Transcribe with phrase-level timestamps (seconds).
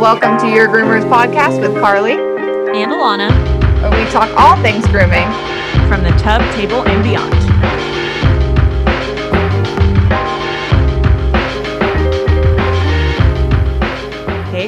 [0.00, 3.30] Welcome to Your Groomers podcast with Carly, and Alana
[3.82, 5.28] where we talk all things grooming.
[5.90, 7.39] from the tub, table, and beyond.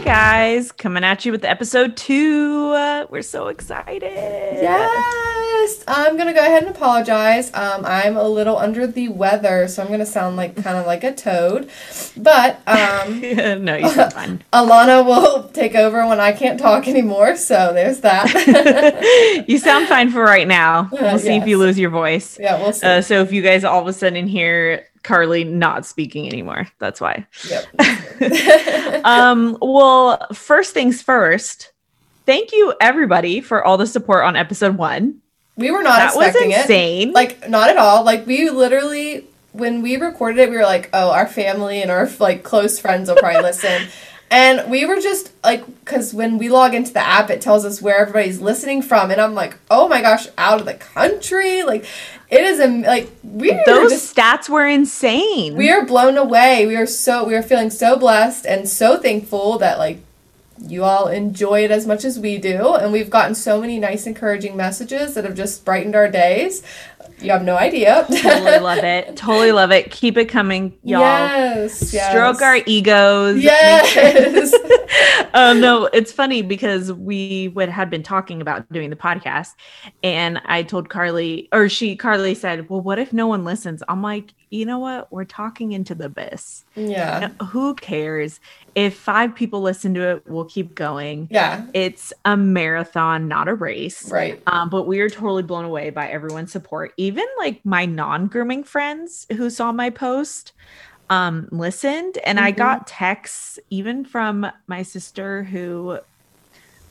[0.04, 2.72] Guys, coming at you with episode two.
[2.74, 4.10] Uh, we're so excited.
[4.12, 7.52] Yes, I'm gonna go ahead and apologize.
[7.54, 11.04] Um, I'm a little under the weather, so I'm gonna sound like kind of like
[11.04, 11.70] a toad.
[12.16, 13.20] But um,
[13.64, 14.44] no, you sound fine.
[14.52, 17.36] Alana will take over when I can't talk anymore.
[17.36, 19.44] So there's that.
[19.48, 20.88] you sound fine for right now.
[20.90, 22.38] We'll see if you lose your voice.
[22.40, 22.86] yeah, we'll see.
[22.86, 27.00] Uh, so if you guys all of a sudden hear Carly not speaking anymore, that's
[27.00, 27.26] why.
[27.48, 27.66] yep.
[29.04, 31.72] um, well, first things first,
[32.26, 35.20] thank you everybody for all the support on episode one.
[35.56, 36.60] we were not that was expecting it.
[36.60, 37.12] insane.
[37.12, 38.04] Like not at all.
[38.04, 42.08] Like we literally when we recorded it, we were like, oh, our family and our
[42.18, 43.88] like close friends will probably listen.
[44.32, 47.82] And we were just like, because when we log into the app, it tells us
[47.82, 51.84] where everybody's listening from, and I'm like, oh my gosh, out of the country, like
[52.32, 55.54] it is a like we Those just stats were insane.
[55.54, 56.66] we are blown away.
[56.66, 59.98] We are so we are feeling so blessed and so thankful that like
[60.58, 64.06] you all enjoy it as much as we do, and we've gotten so many nice,
[64.06, 66.62] encouraging messages that have just brightened our days.
[67.22, 68.04] You have no idea.
[68.22, 69.16] totally love it.
[69.16, 69.90] Totally love it.
[69.90, 71.00] Keep it coming, y'all.
[71.00, 72.10] Yes, yes.
[72.10, 73.42] Stroke our egos.
[73.52, 74.52] Yes.
[75.34, 79.50] Oh no, it's funny because we would had been talking about doing the podcast,
[80.02, 84.02] and I told Carly, or she, Carly said, "Well, what if no one listens?" I'm
[84.02, 85.10] like, you know what?
[85.12, 86.64] We're talking into the abyss.
[86.76, 87.28] yeah.
[87.50, 88.38] Who cares?
[88.74, 91.28] If five people listen to it, we'll keep going.
[91.30, 91.66] Yeah.
[91.74, 94.10] It's a marathon, not a race.
[94.10, 94.42] Right.
[94.46, 96.92] Um, but we are totally blown away by everyone's support.
[96.96, 100.52] Even like my non-grooming friends who saw my post
[101.10, 102.56] um listened and I Mhm.
[102.56, 105.98] got texts even from my sister who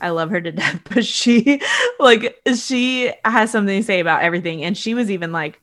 [0.00, 1.60] I love her to death, but she
[1.98, 5.61] like she has something to say about everything and she was even like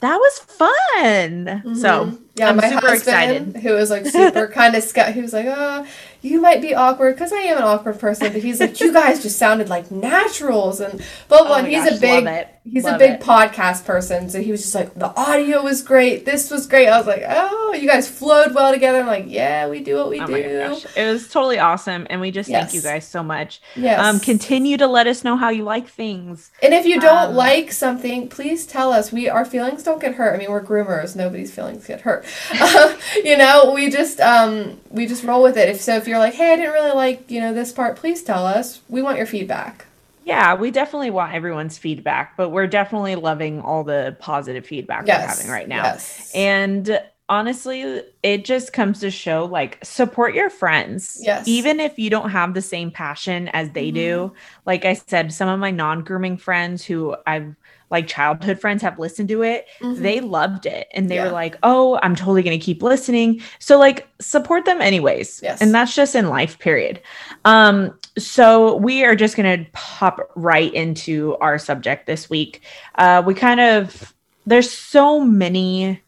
[0.00, 1.62] that was fun.
[1.76, 2.18] So Mhm.
[2.34, 3.56] yeah, I'm my super husband, excited.
[3.62, 5.86] who was like super kind of scared, he was like, "Oh,
[6.22, 9.22] you might be awkward because I am an awkward person," but he's like, "You guys
[9.22, 11.56] just sounded like naturals," and blah blah.
[11.56, 12.24] Oh and he's gosh, a big,
[12.72, 13.20] love he's a big it.
[13.20, 16.24] podcast person, so he was just like, "The audio was great.
[16.24, 19.68] This was great." I was like, "Oh, you guys flowed well together." I'm like, "Yeah,
[19.68, 22.06] we do what we Oh do." It was totally awesome.
[22.10, 23.60] And we just thank you guys so much.
[23.76, 24.00] Yes.
[24.00, 26.50] Um, continue to let us know how you like things.
[26.62, 29.12] And if you don't Um, like something, please tell us.
[29.12, 30.34] We our feelings don't get hurt.
[30.34, 31.16] I mean, we're groomers.
[31.16, 32.24] Nobody's feelings get hurt.
[32.62, 32.94] Uh,
[33.24, 35.68] you know, we just um we just roll with it.
[35.68, 38.22] If so, if you're like, hey, I didn't really like you know this part, please
[38.22, 38.80] tell us.
[38.88, 39.86] We want your feedback.
[40.30, 45.12] Yeah, we definitely want everyone's feedback, but we're definitely loving all the positive feedback we're
[45.14, 45.82] having right now.
[45.82, 46.30] Yes.
[46.36, 51.18] And honestly, it just comes to show like support your friends.
[51.20, 51.48] Yes.
[51.48, 54.32] Even if you don't have the same passion as they do.
[54.66, 57.56] Like I said, some of my non grooming friends who I've
[57.90, 59.96] like childhood friends have listened to it, Mhm.
[59.96, 61.24] they loved it and they Yeah.
[61.24, 63.42] were like, oh, I'm totally going to keep listening.
[63.58, 65.40] So, like, support them anyways.
[65.42, 65.60] Yes.
[65.60, 67.00] And that's just in life, period.
[67.44, 72.62] Um, so we are just going to pop right into our subject this week.
[72.96, 74.14] Uh, we kind of,
[74.46, 76.00] there's so many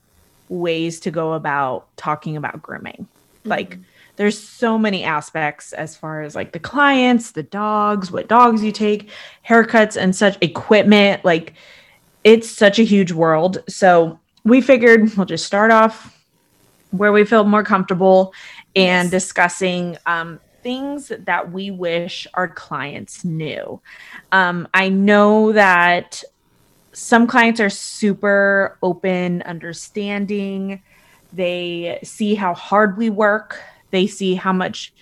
[0.48, 3.08] ways to go about talking about grooming.
[3.44, 3.78] Like,
[4.16, 8.72] there's so many aspects as far as like the clients, the dogs, what dogs you
[8.72, 9.10] take,
[9.46, 11.24] haircuts, and such equipment.
[11.24, 11.54] Like,
[12.24, 13.62] it's such a huge world.
[13.68, 16.18] So, we figured we'll just start off
[16.90, 18.34] where we feel more comfortable
[18.74, 19.10] and Yes.
[19.10, 23.80] discussing um, things that we wish our clients knew.
[24.30, 26.22] Um, I know that
[26.92, 30.82] some clients are super open, understanding.
[31.32, 33.60] They see how hard we work.
[33.90, 34.92] They see how much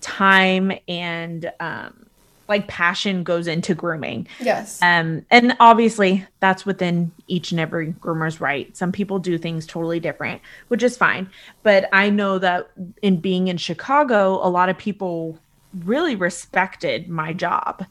[0.00, 2.03] time and um,
[2.48, 4.26] like passion goes into grooming.
[4.40, 4.80] Yes.
[4.82, 8.74] Um, and obviously that's within each and every groomer's right.
[8.76, 11.30] Some people do things totally different, which is fine.
[11.62, 12.70] But I know that
[13.02, 15.38] in being in Chicago, a lot of people
[15.84, 17.84] really respected my job.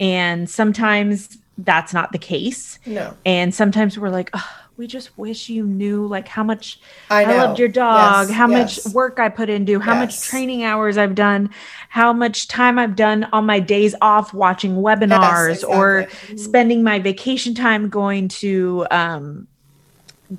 [0.00, 2.78] And sometimes that's not the case.
[2.84, 3.16] no.
[3.24, 6.80] And sometimes we're like, oh, we just wish you knew like how much
[7.10, 8.84] I I, loved your dog, Yes, how yes.
[8.84, 11.50] much work I put into, how much training hours I've done,
[11.88, 16.34] how much time I've done on my days off watching webinars or exactly.
[16.36, 16.38] Mhm.
[16.38, 19.46] spending my vacation time going to um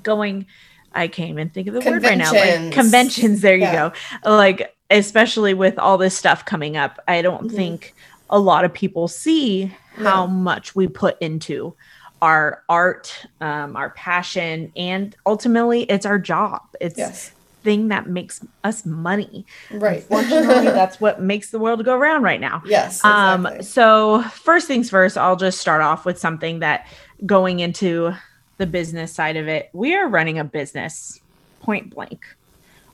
[0.02, 0.46] going
[0.92, 2.32] I can't even think of the word right now.
[2.32, 3.42] Like Conventions.
[3.42, 3.90] there you Yeah.
[4.24, 4.30] go.
[4.30, 7.54] Like especially with all this stuff coming up, I don't Mhm.
[7.56, 7.94] think
[8.30, 10.32] a lot of people see how No.
[10.32, 11.74] much we put into
[12.22, 16.62] our art, um, our passion, and ultimately it's our job.
[16.80, 17.32] It's Yes.
[17.62, 19.44] thing that makes us money.
[19.72, 20.02] Right.
[20.02, 22.62] Fortunately, that's what makes the world go round right now.
[22.64, 23.04] yes.
[23.04, 26.86] Um, so first things first, I'll just start off with something that
[27.24, 28.12] going into
[28.58, 31.20] the business side of it, we are running a business
[31.60, 32.24] point blank.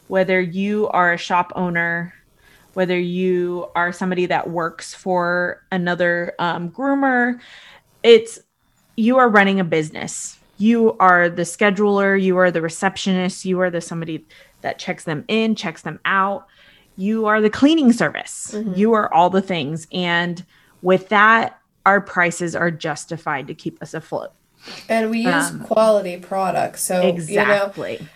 [0.09, 2.15] Whether you are a shop owner,
[2.75, 7.39] whether you are somebody that works for another um, groomer,
[8.03, 8.39] it's
[8.97, 10.39] you are running a business.
[10.59, 14.25] You are the scheduler, you are the receptionist, you are the somebody
[14.61, 16.47] that checks them in, checks them out.
[16.97, 18.55] You are the cleaning service.
[18.77, 19.87] You are all the things.
[19.93, 20.44] And
[20.83, 24.31] with that, our prices are justified to keep us afloat.
[24.89, 26.83] and we use um, quality products.
[26.83, 28.06] So you know, Exactly.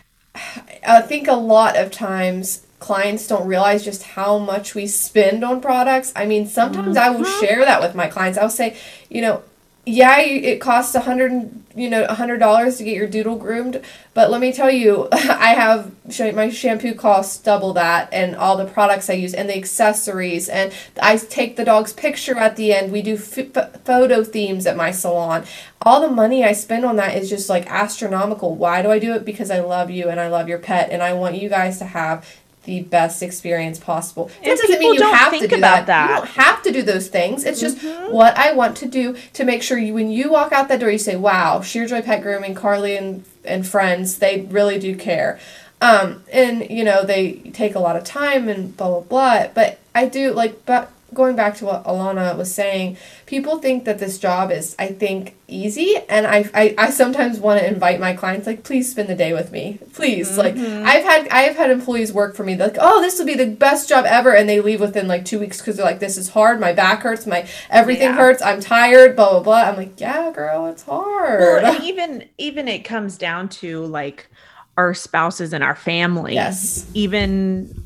[0.86, 5.60] I think a lot of times clients don't realize just how much we spend on
[5.60, 6.12] products.
[6.14, 8.38] I mean, sometimes I will share that with my clients.
[8.38, 8.76] I'll say,
[9.08, 9.42] you know,
[9.88, 13.80] yeah, it costs a hundred, you know, a hundred dollars to get your doodle groomed,
[14.14, 15.92] but let me tell you, I have
[16.34, 20.72] my shampoo costs double that, and all the products I use, and the accessories, and
[21.00, 22.90] I take the dog's picture at the end.
[22.90, 25.44] We do f- photo themes at my salon.
[25.82, 28.56] All the money I spend on that is just like astronomical.
[28.56, 29.24] Why do I do it?
[29.24, 31.84] Because I love you and I love your pet, and I want you guys to
[31.84, 32.26] have
[32.66, 34.26] the best experience possible.
[34.26, 35.86] That And doesn't mean you have to think do about that.
[35.86, 36.10] that.
[36.10, 37.44] You don't have to do those things.
[37.44, 38.12] It's just Mm-hmm.
[38.12, 40.90] what I want to do to make sure you, when you walk out that door,
[40.90, 45.38] you say, "Wow, Sheer Joy Pet Grooming, Carly and and friends, they really do care."
[45.80, 49.48] Um, and you know they take a lot of time and blah blah blah.
[49.54, 52.96] But I do like, but going back to what Alana was saying,
[53.26, 57.60] people think that this job is, I think, easy, and I I, I sometimes want
[57.60, 60.36] to invite my clients like, please spend the day with me, please.
[60.36, 60.86] Like mm-hmm.
[60.86, 63.46] I've had I've had employees work for me they're like, oh, this will be the
[63.46, 66.28] best job ever, and they leave within like two weeks because they're like, this is
[66.28, 68.16] hard, my back hurts, my everything Yeah.
[68.16, 69.62] hurts, I'm tired, blah blah blah.
[69.62, 71.40] I'm like, yeah, girl, it's hard.
[71.40, 74.28] Well, and even even it comes down to like
[74.76, 76.34] our spouses and our family.
[76.34, 76.86] Yes.
[76.94, 77.82] Even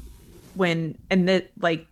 [0.55, 1.87] when and the like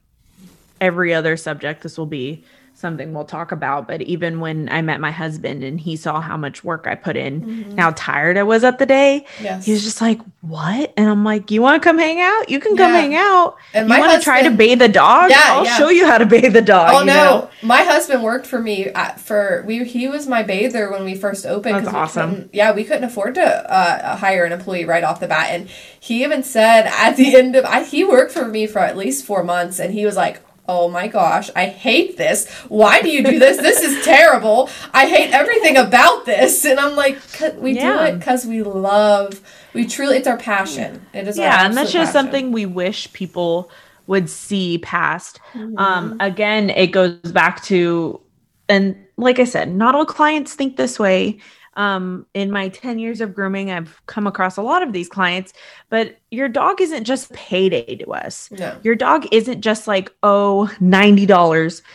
[0.81, 2.45] every other subject this will be
[2.75, 6.37] something we'll talk about but even when i met my husband and he saw how
[6.37, 7.77] much work i put in Mm-hmm.
[7.77, 9.65] how tired i was at the day yes.
[9.67, 12.61] he was just like what and i'm like you want to come hang out you
[12.61, 13.01] can come Yeah.
[13.01, 15.77] hang out And you want to try to bathe the dog Yeah, i'll yeah.
[15.77, 17.15] show you how to bathe the dog Oh you no!
[17.15, 17.51] know?
[17.63, 19.83] My husband worked for me at, for we.
[19.85, 21.75] He was my bather when we first opened.
[21.87, 22.49] That's awesome.
[22.53, 26.23] Yeah, we couldn't afford to uh, hire an employee right off the bat, and he
[26.23, 29.43] even said at the end of I, he worked for me for at least four
[29.43, 30.41] months, and he was like.
[30.71, 32.47] Oh my gosh, I hate this.
[32.69, 33.57] Why do you do this?
[33.57, 34.69] This is terrible.
[34.93, 36.65] I hate everything about this.
[36.69, 39.41] And I'm like, "'Cause we do it because we love,
[39.75, 41.07] we truly, it's our passion.
[41.15, 42.13] It is our yeah and that's just passion.
[42.13, 43.71] something we wish people
[44.07, 45.79] would see past Mm-hmm.
[45.79, 48.21] um again it goes back to
[48.69, 51.39] and like i said not all clients think this way
[51.79, 55.53] um in my 10 years of grooming i've come across a lot of these clients
[55.89, 58.77] but your dog isn't just payday to us No.
[58.83, 61.27] your dog isn't just like oh $90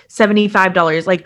[0.09, 1.25] $75 like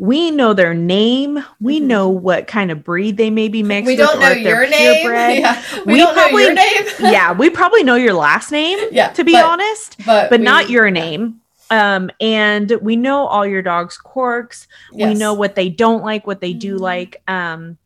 [0.00, 3.88] we know their name we know what kind of breed they may be mixed Mm-hmm.
[3.88, 5.02] We don't know if they're your name.
[5.02, 5.38] purebred.
[5.40, 5.64] Yeah.
[5.84, 6.86] We, We don't probably- know your name.
[7.12, 10.44] yeah we probably know your last name Yeah, to be but- honest but but we-
[10.44, 11.40] not your name
[11.70, 16.40] um and we know all your dog's quirks we know what they don't like what
[16.40, 16.80] they do Mhm.
[16.80, 17.76] like um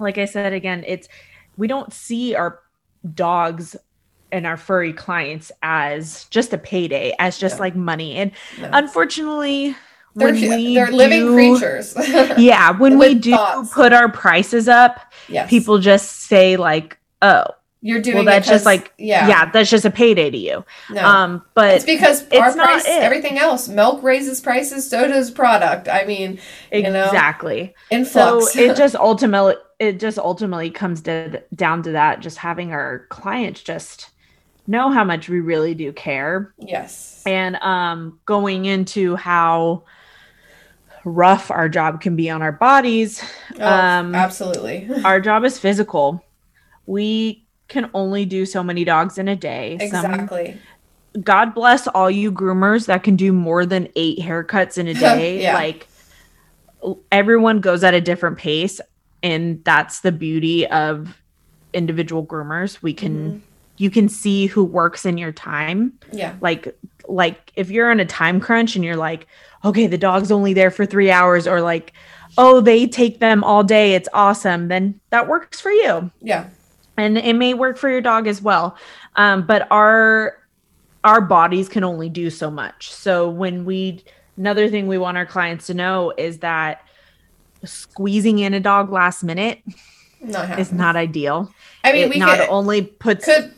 [0.00, 1.08] like i said again it's
[1.56, 2.60] we don't see our
[3.14, 3.76] dogs
[4.32, 7.60] and our furry clients as just a payday as just Yeah.
[7.60, 8.70] like money and No.
[8.72, 9.76] unfortunately
[10.14, 11.94] They're, when we they're living do- creatures.
[12.38, 13.72] yeah when we do thoughts.
[13.72, 15.48] put our prices up yes.
[15.50, 17.44] people just say like oh
[17.82, 21.02] you're doing well that's just like yeah, yeah that's just a payday to you No.
[21.04, 23.02] um but it's because it's our not price, it.
[23.02, 25.88] everything else, milk raises prices, so does product.
[25.88, 26.38] I mean,
[26.70, 32.20] you know, exactly so it just ultimately it just ultimately comes to, down to that
[32.20, 34.10] just having our clients just
[34.66, 39.82] know how much we really do care yes, and um going into how
[41.04, 43.22] rough our job can be on our bodies
[43.58, 46.22] oh, um, absolutely, our job is physical
[46.86, 50.58] we can only do so many dogs in a day Some- exactly.
[51.22, 55.42] God bless all you groomers that can do more than eight haircuts in a day.
[55.42, 55.54] Yeah.
[55.54, 55.88] Like
[57.10, 58.80] everyone goes at a different pace,
[59.22, 61.16] and that's the beauty of
[61.72, 62.82] individual groomers.
[62.82, 63.38] We can Mm-hmm.
[63.76, 65.92] you can see who works in your time.
[66.12, 66.76] Yeah, Like
[67.08, 69.26] like if you're on a time crunch and you're like,
[69.64, 71.92] okay, the dog's only there for three hours, or like,
[72.38, 76.48] oh, they take them all day, it's awesome, then that works for you yeah,
[76.96, 78.76] and it may work for your dog as well
[79.16, 80.38] um, but our
[81.04, 84.02] our bodies can only do so much so when we
[84.36, 86.82] another thing we want our clients to know is that
[87.64, 89.60] squeezing in a dog last minute
[90.20, 91.52] not is not ideal
[91.82, 93.54] I mean, it we not could, only puts could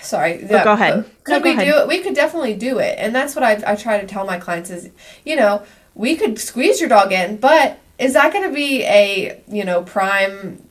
[0.00, 0.44] sorry.
[0.44, 1.04] Oh, go ahead.
[1.24, 1.66] Could No, we ahead.
[1.72, 1.88] do it?
[1.88, 4.70] We could definitely do it, and that's what I I try to tell my clients
[4.70, 4.90] is,
[5.24, 5.62] you know,
[5.94, 9.82] we could squeeze your dog in, but is that going to be a you know
[9.82, 10.62] prime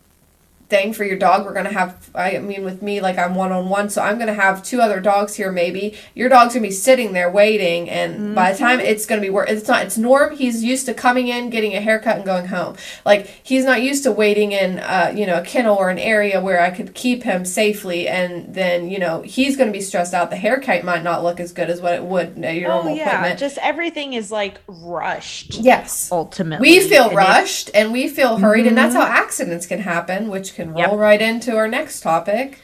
[0.69, 1.45] thing for your dog?
[1.45, 2.09] We're going to have.
[2.15, 4.81] I mean, with me, like I'm one on one, so I'm going to have two
[4.81, 5.51] other dogs here.
[5.51, 9.21] Maybe your dog's going to be sitting there waiting, and by the time it's going
[9.21, 9.83] to be work, it's not.
[9.85, 10.35] It's Norm.
[10.35, 12.75] He's used to coming in, getting a haircut, and going home.
[13.05, 16.41] Like he's not used to waiting in, uh, you know, a kennel or an area
[16.41, 20.13] where I could keep him safely, and then you know he's going to be stressed
[20.13, 20.29] out.
[20.29, 22.95] The haircut might not look as good as what it would at your Oh normal
[22.95, 23.39] yeah, equipment.
[23.39, 25.55] just everything is like rushed.
[25.55, 26.11] yes.
[26.11, 30.29] Ultimately, We feel And rushed and we feel hurried, and that's how accidents can happen,
[30.29, 30.91] which can roll Yep.
[30.93, 32.59] right into our next topic.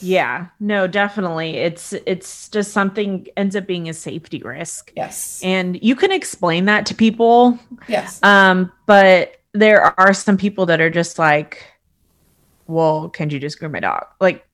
[0.00, 1.56] Yeah, no, definitely.
[1.58, 4.92] It's it's just something ends up being a safety risk.
[4.96, 5.40] Yes.
[5.44, 7.58] And you can explain that to people.
[7.88, 8.20] Yes.
[8.24, 11.64] Um, but there are some people that are just like,
[12.66, 14.06] well, can you just groom my dog?
[14.20, 14.44] Like,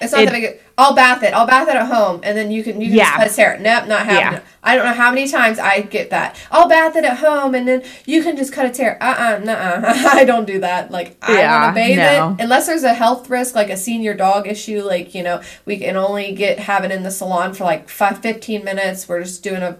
[0.00, 0.60] It's not It- that big.
[0.80, 1.34] I'll bath it.
[1.34, 3.04] I'll bath it at home, and then you can you can Yeah.
[3.06, 3.58] just cut his hair.
[3.60, 4.34] Nope, not happening.
[4.34, 4.40] Yeah.
[4.62, 6.36] I don't know how many times I get that.
[6.52, 8.96] I'll bath it at home, and then you can just cut a tear.
[9.00, 9.06] Uh
[9.44, 10.92] uh-uh, uh, I don't do that.
[10.92, 12.36] Like I Yeah, want to bathe no.
[12.38, 14.82] it unless there's a health risk, like a senior dog issue.
[14.84, 18.18] Like you know, we can only get have it in the salon for like five,
[18.18, 19.08] 15 minutes.
[19.08, 19.78] We're just doing a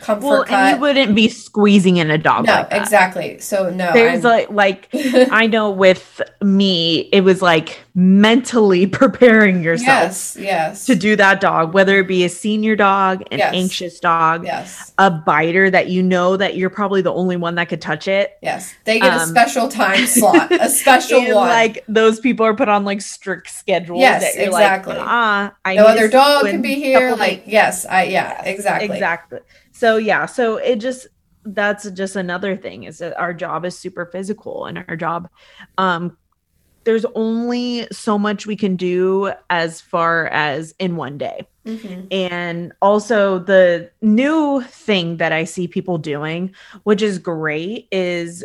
[0.00, 0.52] comfort well, cut.
[0.58, 2.80] and you wouldn't be squeezing in a dog no, like that.
[2.82, 3.38] exactly.
[3.40, 4.88] So no, There's I'm- like, like
[5.32, 11.40] I know with me, it was like mentally preparing yourself yes, yes, to do that
[11.40, 13.54] dog, whether it be a senior dog, an Yes.
[13.54, 14.92] anxious dog, yes.
[14.98, 18.38] a biter that you know that you're probably the only one that could touch it.
[18.42, 21.48] Yes, they get a Um, special time slot, a special And one.
[21.48, 24.00] like those people are put on like strict schedules.
[24.00, 24.94] Yes, exactly.
[24.94, 27.10] Like, ah, I no other dog can be here.
[27.10, 28.88] couple Like, yes, I yeah, exactly.
[28.90, 29.38] exactly.
[29.80, 31.06] So yeah, so it just
[31.44, 35.26] that's just another thing is that our job is super physical and our job
[35.78, 36.18] um
[36.84, 41.48] there's only so much we can do as far as in one day.
[41.66, 42.08] Mhm.
[42.10, 48.44] And also the new thing that I see people doing, which is great, is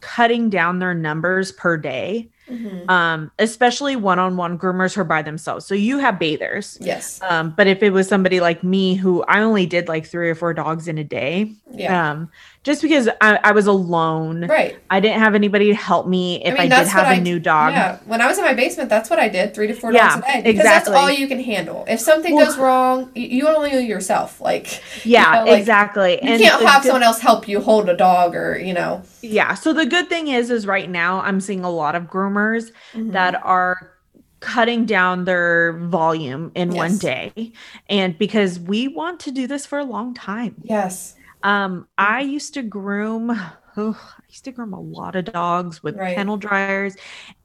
[0.00, 2.30] cutting down their numbers per day.
[2.50, 2.90] Mhm.
[2.90, 5.64] Um, especially one-on-one groomers who are by themselves.
[5.66, 6.76] So you have bathers.
[6.80, 7.20] Yes.
[7.28, 10.34] Um, but if it was somebody like me who I only did like three or
[10.34, 12.10] four dogs in a day, Yeah.
[12.10, 12.30] um,
[12.62, 14.78] just because I, I was alone, right.
[14.90, 17.18] I didn't have anybody to help me if I, mean, did that's have a I-
[17.18, 17.72] new dog.
[17.72, 17.98] Yeah.
[18.04, 20.26] When I was in my basement, that's what I did: three to four Yeah, dogs
[20.28, 20.42] a day.
[20.42, 21.86] Because that's all you can handle.
[21.88, 24.40] If something Well- goes wrong, you, you only know yourself.
[24.42, 26.12] Like, Yeah, know, like, exactly.
[26.22, 29.02] you And can't have good- someone else help you hold a dog, or you know.
[29.22, 29.54] Yeah.
[29.54, 33.12] So the good thing is, is right now I'm seeing a lot of groomers Mm-hmm.
[33.12, 33.92] that are
[34.40, 37.52] cutting down their volume in one day,
[37.88, 40.56] and because we want to do this for a long time.
[40.62, 41.14] Yes.
[41.42, 43.38] Um, I used to groom.
[43.76, 46.16] Oh, I used to groom a lot of dogs with Right.
[46.16, 46.96] kennel dryers,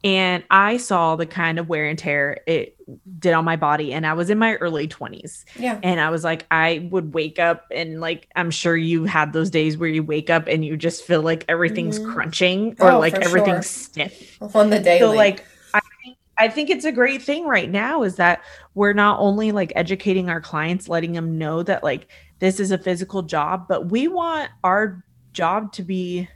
[0.03, 2.75] and I saw the kind of wear and tear it
[3.19, 3.93] did on my body.
[3.93, 5.79] And I was in my early twenties, Yeah.
[5.83, 9.51] and I was like, I would wake up and like, I'm sure you had those
[9.51, 12.11] days where you wake up and you just feel like everything's Mhm.
[12.11, 13.83] crunching or Oh, like everything's sure.
[13.83, 14.37] stiff.
[14.55, 14.97] On the day.
[14.99, 18.41] So like, I think I think it's a great thing right now is that
[18.73, 22.07] we're not only like educating our clients, letting them know that like
[22.39, 26.27] this is a physical job, but we want our job to be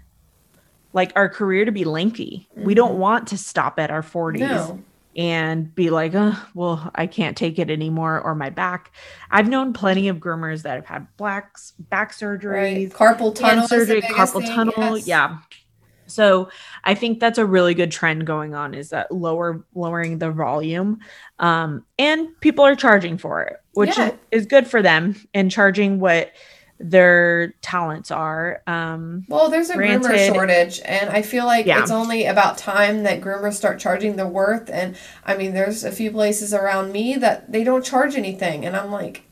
[0.94, 2.48] like our career to be lengthy.
[2.56, 4.84] We don't want to stop at our 40s no.
[5.16, 8.92] and be like, oh, well, I can't take it anymore or my back.
[9.30, 12.90] I've known plenty of groomers that have had blacks, back surgeries, Right.
[12.92, 13.68] Carpal tunnel.
[13.68, 14.98] surgery, is the biggest carpal thing, tunnel.
[14.98, 15.08] yes.
[15.08, 15.38] Yeah.
[16.08, 16.50] So
[16.84, 21.02] I think that's a really good trend going on is that lower lowering the volume.
[21.38, 24.08] Um, and people are charging for it, which Yeah.
[24.32, 26.32] is, is good for them and charging what
[26.82, 28.62] their talents are.
[28.66, 31.82] Um, Well, there's a groomer shortage, and I feel like Yeah.
[31.82, 34.70] it's only about time that groomers start charging their worth.
[34.72, 34.96] And
[35.26, 38.92] I mean, there's a few places around me that they don't charge anything, and I'm
[38.92, 39.24] like,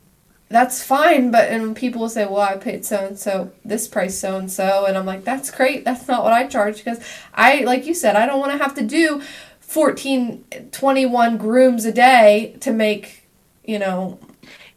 [0.50, 1.32] that's fine.
[1.32, 4.52] But and people will say, well, I paid so and so this price, so and
[4.52, 5.86] so, and I'm like, that's great.
[5.86, 7.00] That's not what I charge because
[7.34, 9.22] I, like you said, I don't want to have to do
[9.62, 13.28] 14, 21 grooms a day to make,
[13.66, 14.20] you know,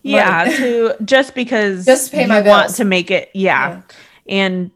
[0.03, 3.83] yeah, to just because Just pay you my want to make it, yeah, Yeah.
[4.29, 4.71] and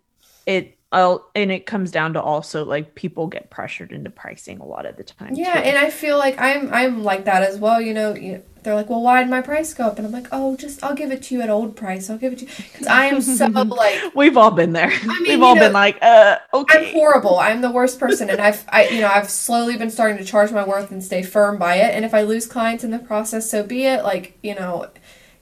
[0.46, 0.70] it.
[0.92, 4.86] I'll, and it comes down to also like people get pressured into pricing a lot
[4.86, 5.34] of the time.
[5.34, 5.58] Yeah, too.
[5.60, 7.80] and I feel like I'm I'm like that as well.
[7.80, 10.28] You know, you, they're like, "Well, why did my price go up?" And I'm like,
[10.30, 12.08] "Oh, just I'll give it to you at old price.
[12.10, 14.92] I'll give it to you because I am so like We've all been there.
[15.20, 17.40] mean, We've all know, been like, uh, okay I'm horrible.
[17.40, 20.52] I'm the worst person, and I've I you know I've slowly been starting to charge
[20.52, 21.92] my worth and stay firm by it.
[21.94, 24.04] And if I lose clients in the process, so be it.
[24.04, 24.86] Like you know,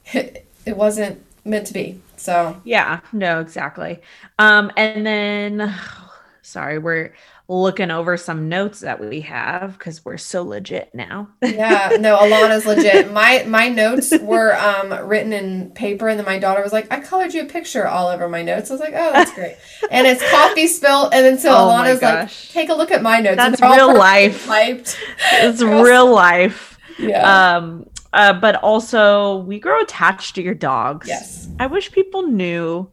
[0.13, 0.45] it,
[0.77, 2.01] wasn't meant to be.
[2.17, 4.01] So Yeah, no, exactly.
[4.39, 5.75] Um, and then
[6.41, 7.13] sorry, we're
[7.47, 11.29] looking over some notes that we have because we're so legit now.
[11.41, 13.11] yeah, no, Alana's legit.
[13.11, 16.99] My my notes were um, written in paper, and then my daughter was like, "I
[17.01, 19.57] colored you a picture all over my notes." I was like, "Oh, that's great."
[19.91, 23.19] and it's coffee spilled, and then so Oh Alana's like, "Take a look at my
[23.19, 24.45] notes." That's real life.
[24.45, 24.97] Typed.
[25.33, 26.77] it's real life.
[26.97, 27.57] Yeah.
[27.57, 31.07] Um, uh, but also we grow attached to your dogs.
[31.07, 31.49] yes.
[31.59, 32.89] I wish people knew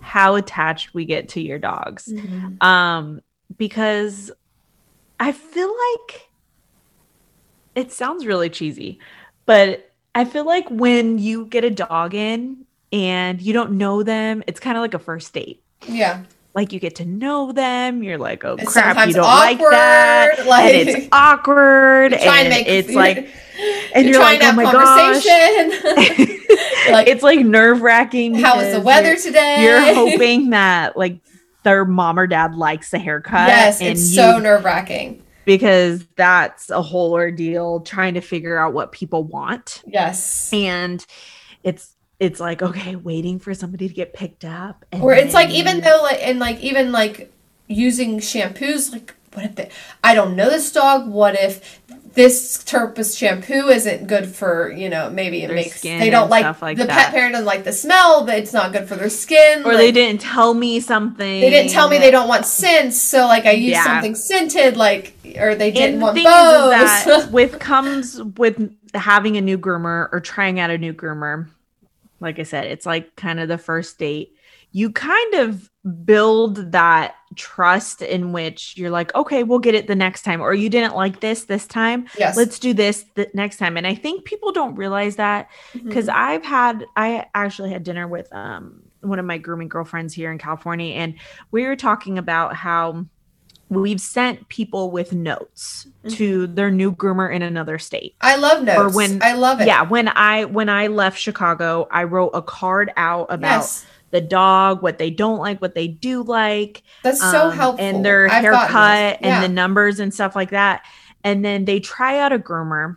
[0.00, 2.06] how attached we get to your dogs.
[2.06, 2.62] Mm-hmm.
[2.66, 3.20] Um,
[3.56, 4.30] because
[5.18, 6.28] I feel like
[7.74, 8.98] it sounds really cheesy,
[9.46, 14.42] but I feel like when you get a dog in and you don't know them,
[14.46, 15.62] it's kind of like a first date.
[15.86, 16.24] Yeah.
[16.54, 20.46] Like you get to know them, you're like, oh It's crap, you don't like that,
[20.46, 23.28] like- and it's awkward, and make it's like,
[23.94, 26.46] and you're, you're, trying like, to oh have my gosh, conversation.
[26.92, 28.34] like, it's like nerve wracking.
[28.34, 29.62] how was the weather today?
[29.62, 31.18] You're hoping that like
[31.62, 33.48] their mom or dad likes the haircut.
[33.48, 35.22] Yes, it's you- so nerve wracking.
[35.44, 40.52] because that's a whole ordeal trying to figure out what people want Yes.
[40.52, 41.04] and
[41.64, 45.50] it's it's like okay waiting for somebody to get picked up and Or it's like
[45.50, 47.32] even though like and like even like
[47.66, 49.70] using shampoos like what if they,
[50.04, 51.79] I don't know this dog what if
[52.14, 56.60] this Turpus shampoo isn't good for you know maybe it Their makes they don't like,
[56.60, 57.06] like the that.
[57.06, 59.76] pet parent doesn't like the smell but it's not good for their skin or like,
[59.78, 63.46] they didn't tell me something they didn't tell me they don't want scents so like
[63.46, 63.84] I used Yeah.
[63.84, 68.20] something scented like or they didn't and the want thing is, is that with comes
[68.36, 71.48] with having a new groomer or trying out a new groomer
[72.18, 74.34] like i said it's like kind of the first date
[74.72, 75.70] you kind of
[76.04, 80.52] build that trust in which you're like okay we'll get it the next time or
[80.52, 82.06] you didn't like this this time.
[82.18, 82.36] Yes.
[82.36, 83.76] Let's do this the next time.
[83.76, 86.14] And i think people don't realize that because Mhm.
[86.14, 90.38] i've had i actually had dinner with um one of my grooming girlfriends here in
[90.38, 91.14] california and
[91.52, 93.06] we were talking about how
[93.68, 98.16] we've sent people with notes to their new groomer in another state.
[98.20, 98.94] I love notes.
[98.96, 99.68] when- I love it.
[99.68, 104.20] Yeah when i when i left chicago i wrote a card out about yes the
[104.20, 108.28] dog what they don't like what they do like that's so um, helpful and their
[108.28, 109.28] I've haircut this.
[109.28, 110.82] and the numbers and stuff like that.
[111.22, 112.96] And then they try out a groomer.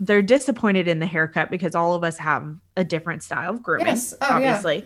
[0.00, 3.86] They're disappointed in the haircut because all of us have a different style of grooming,
[3.88, 4.14] Yes.
[4.20, 4.34] Oh, yeah.
[4.34, 4.84] obviously.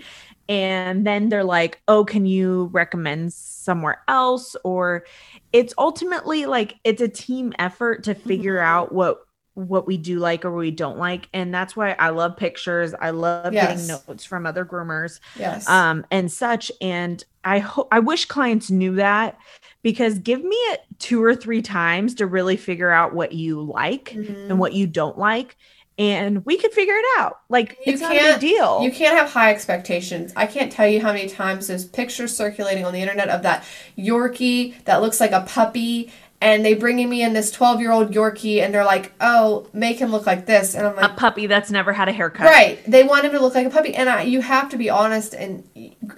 [0.49, 5.05] And then they're like, "Oh, can you recommend somewhere else?" Or
[5.53, 9.21] it's ultimately like it's a team effort to figure out what
[9.55, 11.29] what we do like or we don't like.
[11.35, 12.95] And that's why i love pictures.
[12.99, 13.87] I love Yes.
[13.87, 15.69] getting notes from other groomers yes.
[15.69, 16.73] um and such.
[16.81, 19.37] And i hope i wish clients knew that
[19.83, 24.11] because give me it two or three times to really figure out what you like
[24.17, 24.51] Mhm.
[24.51, 25.57] and what you don't like.
[25.99, 27.41] And we could figure it out.
[27.51, 28.81] Like You it's not a big deal.
[28.83, 30.33] You can't have high expectations.
[30.35, 33.65] I can't tell you how many times there's pictures circulating on the internet of that
[33.99, 36.11] Yorkie that looks like a puppy,
[36.43, 39.99] and they bringing me in this 12 year old Yorkie, and they're like, "Oh, make
[39.99, 42.79] him look like this," and I'm like, a puppy that's never had a haircut "Right."
[42.87, 45.35] They want him to look like a puppy, and I, you have to be honest.
[45.35, 45.63] And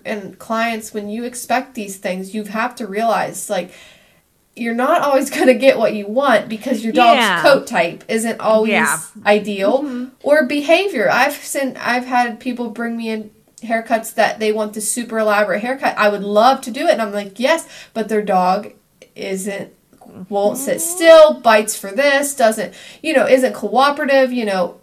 [0.05, 3.71] and clients, when you expect these things, you have to realize like.
[4.57, 7.43] You're not always going to get what you want because your dog's Yeah.
[7.43, 8.99] coat type isn't always Yeah.
[9.27, 10.11] ideal Mhm.
[10.23, 11.11] or behavior.
[11.11, 13.31] I've seen I've had people bring me in
[13.65, 15.97] haircuts that they want the super elaborate haircut.
[15.99, 18.71] I would love to do it and I'm like, "Yes, but their dog
[19.17, 19.73] isn't
[20.29, 24.81] won't sit still, bites for this, doesn't, you know, isn't cooperative, you know,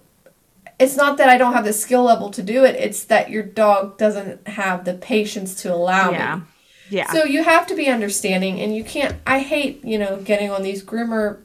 [0.81, 2.75] it's not that I don't have the skill level to do it.
[2.75, 6.41] It's that your dog doesn't have the patience to allow yeah me.
[6.89, 9.15] yeah So you have to be understanding, and you can't.
[9.27, 11.39] I hate you know getting on these groomer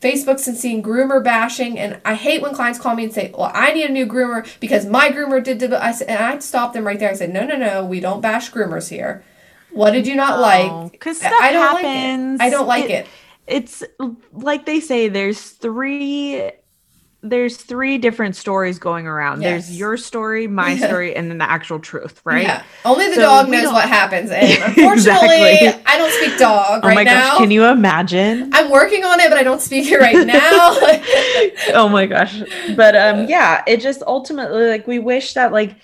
[0.00, 3.52] Facebooks and seeing groomer bashing, and I hate when clients call me and say, "Well,
[3.54, 6.72] I need a new groomer because my groomer did." did I said, and I stop
[6.72, 7.10] them right there.
[7.10, 9.22] I said, "No, no, no, we don't bash groomers here.
[9.72, 10.92] What did you not like?
[10.92, 12.46] because I- don't happens like it.
[12.46, 13.06] I don't like it.
[13.46, 13.82] it's
[14.32, 16.50] like they say there's three
[17.24, 19.66] there's three different stories going around Yes.
[19.68, 22.64] there's your story my story and then the actual truth right Yeah.
[22.84, 25.82] Only the So dog knows don't- what happens, and unfortunately, Exactly.
[25.86, 27.28] I don't speak dog oh right my now.
[27.30, 30.40] gosh can you imagine I'm working on it, but I don't speak it right now.
[31.80, 32.42] oh my gosh
[32.76, 35.76] but um yeah it just ultimately like we wish that like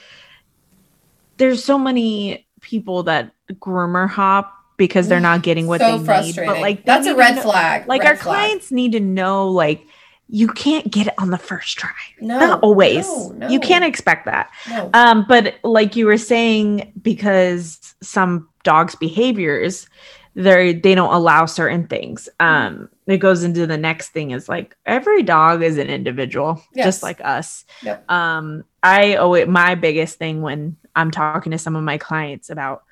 [1.36, 6.36] there's so many people that groomer hop because they're not getting what so they need
[6.36, 7.86] but like that's a red know- flag.
[7.88, 8.36] like red our flag.
[8.36, 9.84] clients need to know like
[10.30, 11.90] you can't get it on the first try
[12.20, 13.48] No, not always no, no.
[13.48, 14.90] you can't expect that No.
[14.94, 19.88] um but like you were saying because some dogs behaviors
[20.34, 24.76] they they don't allow certain things um it goes into the next thing is like
[24.86, 26.84] every dog is an individual Yes.
[26.84, 28.08] just like us Yep.
[28.10, 32.50] um i owe it my biggest thing when i'm talking to some of my clients
[32.50, 32.82] about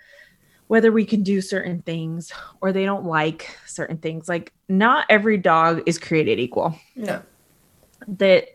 [0.68, 4.28] whether we can do certain things or they don't like certain things.
[4.28, 6.78] Like not every dog is created equal.
[6.94, 7.22] No.
[8.08, 8.48] That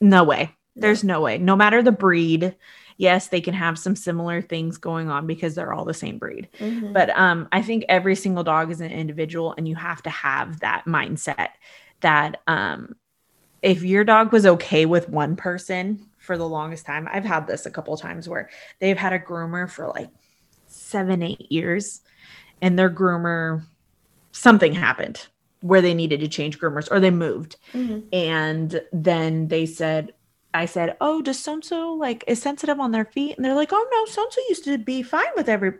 [0.00, 0.54] no way.
[0.76, 1.38] There's no way.
[1.38, 2.56] No matter the breed,
[2.96, 6.48] yes, they can have some similar things going on because they're all the same breed.
[6.58, 6.92] Mhm.
[6.92, 10.60] But um, I think every single dog is an individual, and you have to have
[10.60, 11.50] that mindset
[12.00, 12.96] that um,
[13.62, 17.66] if your dog was okay with one person for the longest time, I've had this
[17.66, 18.48] a couple times where
[18.80, 20.10] they've had a groomer for like
[20.66, 22.00] seven, eight years,
[22.62, 23.64] and their groomer,
[24.32, 25.26] something happened
[25.60, 27.56] where they needed to change groomers or they moved.
[27.72, 28.04] Mhm.
[28.12, 30.12] And then they said,
[30.52, 33.36] I said, Oh, does so and so like is sensitive on their feet?
[33.36, 35.72] And they're like, Oh no, so and so used to be fine with every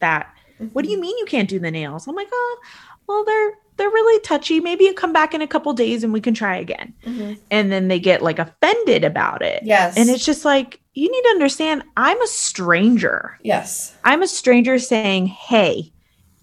[0.00, 0.34] that.
[0.72, 2.06] What do you mean you can't do the nails?
[2.06, 2.60] I'm like, Oh,
[3.08, 4.60] well, they're they're really touchy.
[4.60, 6.92] Maybe you come back in a couple days and we can try again.
[7.06, 7.38] Mhm.
[7.50, 9.62] And then they get like offended about it.
[9.64, 9.96] Yes.
[9.96, 13.38] And it's just like, you need to understand, I'm a stranger.
[13.42, 13.94] yes.
[14.04, 15.90] I'm a stranger saying, Hey,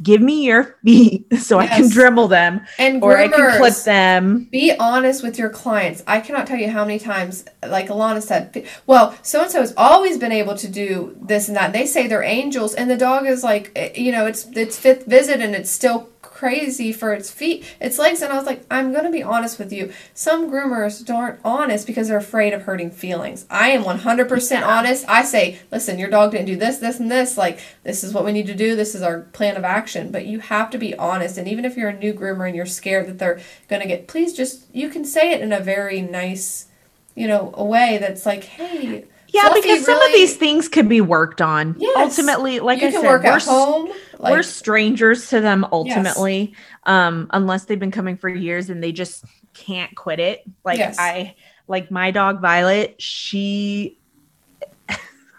[0.02, 1.94] give me your feet so I can Yes.
[1.96, 4.48] dremel them And or I can clip them.
[4.52, 6.04] Be honest with your clients.
[6.08, 9.74] I cannot tell you how many times, like Alana said, well, so and so has
[9.78, 11.74] always been able to do this and that.
[11.74, 15.06] They say they're angels, and the dog is like, eh, you know, it's its fifth
[15.06, 18.22] visit, and it's still crazy for its feet, its legs.
[18.22, 19.92] And I was like, I'm gonna be honest with you.
[20.14, 23.46] Some groomers aren't honest because they're afraid of hurting feelings.
[23.50, 25.06] I am 100% honest.
[25.08, 27.38] I say, listen, your dog didn't do this, this, and this.
[27.38, 28.76] Like, this is what we need to do.
[28.76, 30.12] This is our plan of action.
[30.12, 31.38] But you have to be honest.
[31.38, 34.34] And even if you're a new groomer and you're scared that they're gonna get, please
[34.34, 36.68] just you can say it in a very nice,
[37.16, 39.06] you know, a way that's like, hey.
[39.34, 41.76] Yeah, Fluffy because some of these things could be worked on.
[41.78, 41.96] Yes.
[41.98, 43.92] Ultimately, like I said, we're, at home.
[44.18, 46.54] Like, we're strangers to them ultimately.
[46.84, 50.44] Um, unless they've been coming for years and they just can't quit it.
[50.64, 50.98] Like Yes.
[51.00, 51.36] I
[51.68, 53.98] like my dog Violet, she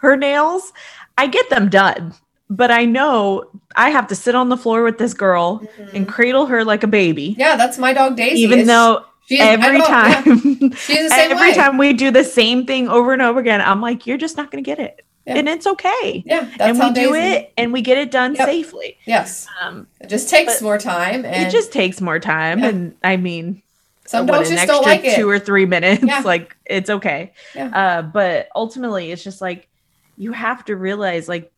[0.00, 0.72] her nails,
[1.18, 2.14] I get them done.
[2.48, 3.44] But I know
[3.76, 5.62] I have to sit on the floor with this girl
[5.94, 7.30] and cradle her like a baby.
[7.30, 7.40] Mm-hmm.
[7.40, 8.40] yeah, that's my dog Daisy.
[8.40, 9.86] Even It's- though she is- I every yeah.
[9.86, 11.54] time She's the same every way.
[11.54, 14.50] time we do the same thing over and over again, I'm like, you're just not
[14.50, 15.04] gonna get it.
[15.26, 15.36] Yeah.
[15.36, 16.22] And it's okay.
[16.26, 18.46] Yeah, that's and we do it and we get it done Yep.
[18.48, 18.96] safely.
[19.06, 22.58] Yes, Um, it just takes more time, and it just takes more time.
[22.60, 22.68] Yeah.
[22.68, 23.62] And I mean,
[24.06, 25.16] some what, dogs an just extra don't like it.
[25.16, 26.02] two or three minutes.
[26.02, 26.22] Yeah.
[26.24, 27.32] Like it's okay.
[27.54, 27.68] Yeah.
[27.68, 29.68] Uh, but ultimately, it's just like
[30.16, 31.52] you have to realize like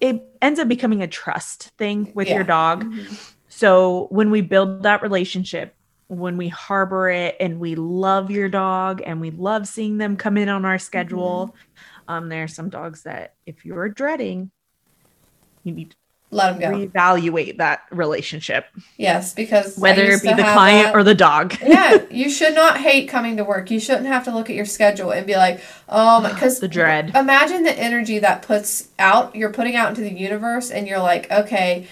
[0.00, 2.36] it ends up becoming a trust thing with Yeah.
[2.36, 2.84] your dog.
[2.84, 3.32] Mhm.
[3.48, 5.74] So when we build that relationship,
[6.10, 10.36] when we harbor it and we love your dog and we love seeing them come
[10.36, 12.12] in on our schedule, Mm-hmm.
[12.12, 14.50] um, there are some dogs that if you're dreading,
[15.62, 15.96] you need to
[16.32, 16.76] Let them go.
[16.78, 21.54] reevaluate that relationship, Yes, because whether it be the client that- or the dog.
[21.64, 23.70] yeah, you should not hate coming to work.
[23.70, 27.14] You shouldn't have to look at your schedule and be like, oh, because The dread.
[27.14, 29.36] Imagine the energy that puts out.
[29.36, 31.86] You're putting out into the universe, and you're like, okay,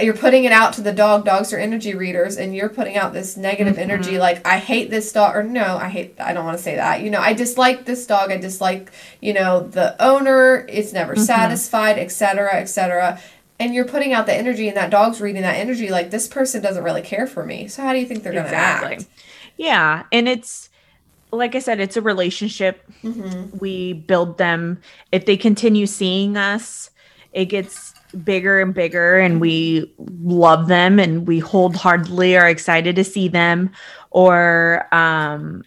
[0.00, 1.24] you're putting it out to the dog.
[1.24, 3.90] Dogs are energy readers, and you're putting out this negative Mm-hmm.
[3.90, 4.18] energy.
[4.18, 6.14] Like, I hate this dog, or no, I hate.
[6.20, 7.02] I don't want to say that.
[7.02, 8.30] You know, I dislike this dog.
[8.30, 10.66] I dislike, you know, the owner.
[10.68, 11.24] It's never Mm-hmm.
[11.24, 13.20] satisfied, etc., etc.
[13.58, 15.88] And you're putting out the energy, and that dog's reading that energy.
[15.90, 17.68] Like, this person doesn't really care for me.
[17.68, 19.06] So how do you think they're going to act?
[19.56, 20.04] Yeah.
[20.12, 20.68] And it's
[21.32, 22.84] like I said, it's a relationship.
[23.02, 23.58] Mm-hmm.
[23.58, 24.78] We build them.
[25.12, 26.90] If they continue seeing us,
[27.32, 32.96] it gets bigger and bigger, and we love them and we hold wholeheartedly are excited
[32.96, 33.70] to see them.
[34.10, 35.64] Or um,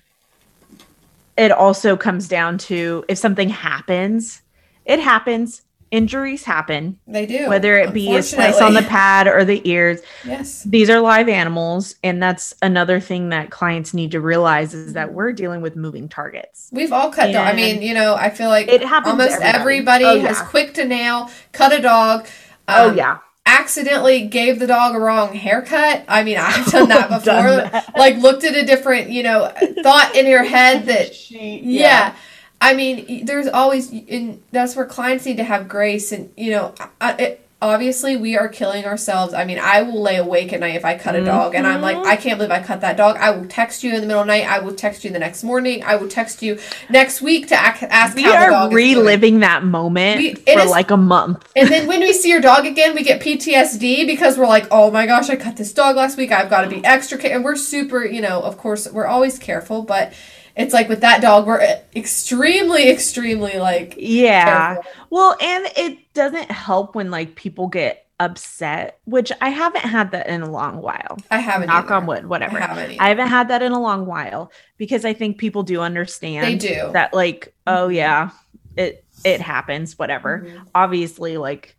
[1.38, 4.42] it also comes down to if something happens,
[4.86, 5.64] it happens.
[5.92, 7.50] Injuries happen, They do.
[7.50, 10.64] whether it be a slice on the pad or the ears Yes.
[10.64, 15.14] these are live animals and that's another thing that clients need to realize is that
[15.14, 17.48] we're dealing with moving targets We've all cut dog.
[17.48, 20.06] I mean, you know, I feel like it happens almost everybody, everybody.
[20.06, 20.46] Oh, has yeah.
[20.46, 22.28] quick to nail, cut a dog.
[22.68, 26.06] oh um, yeah Accidentally gave the dog a wrong haircut.
[26.08, 27.34] I mean, I've done that before.
[27.34, 27.98] Done that.
[27.98, 32.14] Like looked at a different, you know, thought in your head that she yeah.
[32.62, 36.12] I mean, there's always, and that's where clients need to have grace.
[36.12, 39.34] And, you know, I, it, obviously we are killing ourselves.
[39.34, 41.82] I mean, I will lay awake at night if I cut a dog and I'm
[41.82, 42.06] like, Mhm.
[42.06, 43.18] I can't believe I cut that dog.
[43.18, 44.50] I will text you in the middle of the night.
[44.50, 45.84] I will text you the next morning.
[45.84, 46.58] I will text you
[46.90, 48.98] next week to ac- ask we are dog is doing.
[49.00, 52.40] reliving that moment We- for is- like a month And then when we see your
[52.42, 55.96] dog again, we get PTSD because we're like, oh my gosh, I cut this dog
[55.98, 56.32] last week.
[56.32, 57.36] I've got to be extra care.
[57.36, 60.14] And we're super, you know, of course, we're always careful, but
[60.56, 61.62] it's like with that dog, we're
[61.96, 64.92] extremely, extremely like, yeah careful.
[65.10, 70.28] well and it doesn't help when like people get upset which i haven't had that
[70.28, 71.68] in a long while I haven't.
[71.68, 71.94] knock either.
[71.96, 73.00] on wood whatever I haven't.
[73.00, 76.56] I haven't had that in a long while because I think people do understand They
[76.68, 76.90] do.
[76.92, 78.32] that like oh yeah
[78.76, 80.68] it it happens whatever Mhm.
[80.76, 81.78] obviously like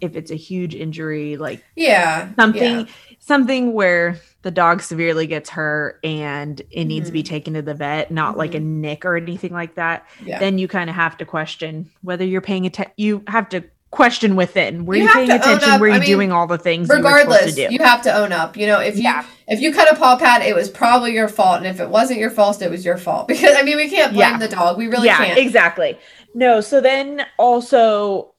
[0.00, 2.28] if it's a huge injury, like Yeah.
[2.36, 2.92] something yeah.
[3.18, 7.26] something where the dog severely gets hurt and it needs to be Mhm.
[7.26, 10.38] taken to the vet, not like a nick or anything like that, Yeah.
[10.38, 12.94] then you kind of have to question whether you're paying attention.
[12.96, 14.86] You have to question within.
[14.86, 15.78] Were You you, paying attention?
[15.78, 17.66] Were you I mean, doing all the things you regardless do?
[17.70, 19.24] you have to own up you know if you Yeah.
[19.48, 22.18] if you cut a paw pad it was probably your fault and if it wasn't
[22.20, 24.38] your fault it was your fault because i mean we can't blame Yeah.
[24.38, 25.98] the dog we really yeah, can't exactly.
[26.34, 28.32] No, so then also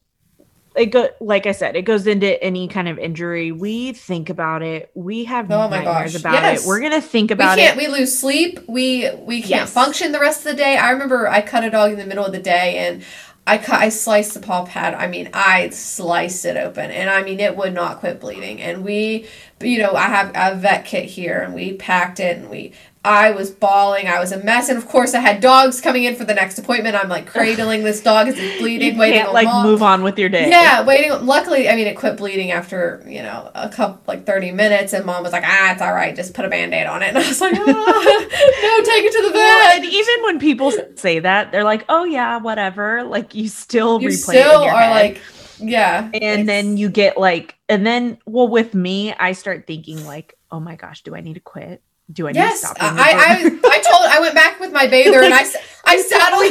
[0.79, 3.51] it go like I said, it goes into any kind of injury.
[3.51, 4.89] We think about it.
[4.95, 6.63] We have Oh my nightmares gosh, about yes.
[6.63, 6.67] it.
[6.67, 7.61] We're gonna think about it.
[7.61, 7.87] we can't it.
[7.91, 9.73] we lose sleep we we can't Yes.
[9.73, 12.25] function the rest of the day i remember i cut a dog in the middle
[12.25, 13.03] of the day and
[13.47, 14.93] I cut, I sliced the paw pad.
[14.93, 18.61] I mean, I sliced it open, and I mean, it would not quit bleeding.
[18.61, 19.25] And we,
[19.61, 23.31] you know, I have a vet kit here, and we packed it, and we, I
[23.31, 24.07] was bawling.
[24.07, 26.59] I was a mess, and of course, I had dogs coming in for the next
[26.59, 26.95] appointment.
[26.95, 30.19] I'm like cradling this dog as it's bleeding, You waiting can't like move on with
[30.19, 30.49] your day.
[30.49, 31.11] Yeah, waiting.
[31.25, 35.05] Luckily, I mean, it quit bleeding after you know a couple like thirty minutes, and
[35.05, 36.15] mom was like, "Ah, it's all right.
[36.15, 39.11] Just put a band aid on it." And I was like, ah, "No, take it
[39.13, 43.03] to the Well, and vet." even when people say that, they're like, "Oh yeah, whatever."
[43.03, 44.91] Like you still You replay it in your are head.
[44.91, 45.21] like,
[45.59, 50.35] yeah, and then you get like, and then well, with me, I start thinking like,
[50.51, 51.81] "Oh my gosh, do I need to quit?
[52.11, 54.59] Do I need yes, to stop?" I, I, groomer?" I, I told, I went back
[54.59, 55.45] with my bather, and I,
[55.85, 55.97] I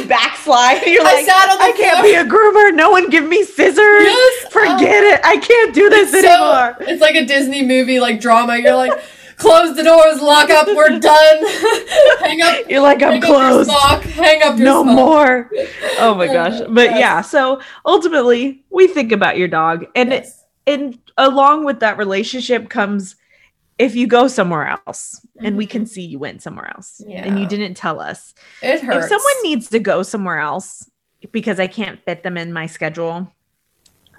[0.03, 0.07] on.
[0.07, 0.81] backslide.
[0.85, 2.03] You're I like, on I can't floor.
[2.03, 2.75] be a groomer.
[2.75, 3.77] No one give me scissors.
[3.77, 5.21] Yes, Forget um, it.
[5.23, 6.77] I can't do this So anymore.
[6.81, 8.57] it's like a Disney movie, like drama.
[8.57, 8.99] You're like,
[9.39, 11.37] close the doors, lock up, we're done.
[12.19, 13.69] hang up, You're like, I'm hang up your closed.
[13.69, 14.95] smock, hang up your No smock.
[14.95, 15.49] more.
[15.99, 16.59] Oh my gosh.
[16.69, 16.99] But yes.
[16.99, 20.45] yeah, so ultimately, we think about your dog, and it, Yes.
[20.67, 23.15] and along with that relationship comes
[23.77, 27.19] if you go somewhere else and we can see you went somewhere else and you
[27.21, 27.47] Mm-hmm.
[27.47, 29.05] Didn't tell us It hurts.
[29.05, 30.89] if someone needs to go somewhere else
[31.31, 33.31] because i can't fit them in my schedule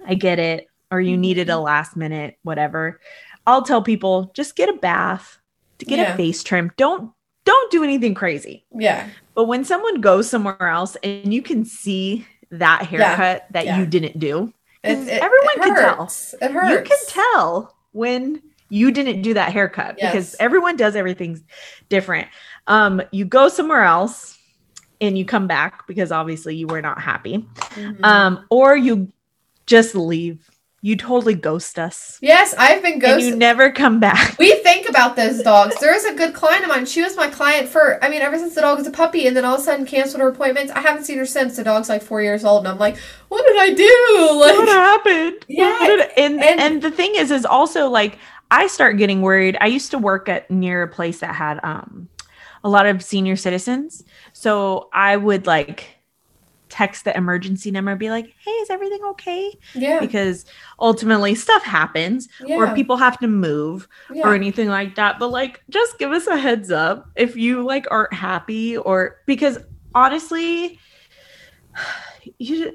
[0.06, 1.58] i get it or you needed Mm-hmm.
[1.58, 3.00] a last minute whatever
[3.46, 5.38] i'll tell people just get a bath
[5.78, 6.14] to get Yeah.
[6.14, 7.12] a face trim don't
[7.44, 12.26] don't do anything crazy yeah, but when someone goes somewhere else and you can see
[12.50, 13.78] that haircut that yeah.
[13.78, 16.04] you didn't do It- it- everyone it can tell.
[16.42, 16.70] It hurts.
[16.70, 21.42] you can tell when you didn't do that haircut because everyone does everything
[21.88, 22.28] different.
[22.66, 24.38] Um, you go somewhere else
[25.00, 27.46] and you come back because obviously you were not happy.
[27.74, 28.04] Mhm.
[28.04, 29.10] Um, or you
[29.66, 30.49] just leave.
[30.82, 32.18] You totally ghost us.
[32.22, 33.24] yes, I've been And ghosted.
[33.30, 34.38] you never come back.
[34.38, 35.76] we think about those dogs.
[35.78, 36.86] There's a good client of mine.
[36.86, 39.36] She was my client for, I mean, ever since the dog was a puppy, and
[39.36, 40.72] then all of a sudden canceled her appointments.
[40.72, 41.56] I haven't seen her since.
[41.56, 42.96] The dog's like four years old, and I'm like,
[43.28, 44.38] what did I do?
[44.38, 45.44] what happened?
[45.48, 48.18] Yeah, What did- and, and- and the thing is, is also like
[48.50, 49.58] I start getting worried.
[49.60, 52.08] I used to work at near a place that had um
[52.64, 55.84] a lot of senior citizens, so I would like
[56.70, 60.46] text the emergency number and be like, "Hey, is everything okay?" yeah, Because
[60.78, 64.26] ultimately stuff happens, or people have to move, yeah.
[64.28, 65.18] or anything like that.
[65.18, 69.58] But like, just give us a heads up if you like aren't happy, or because
[69.94, 70.78] honestly,
[72.38, 72.72] you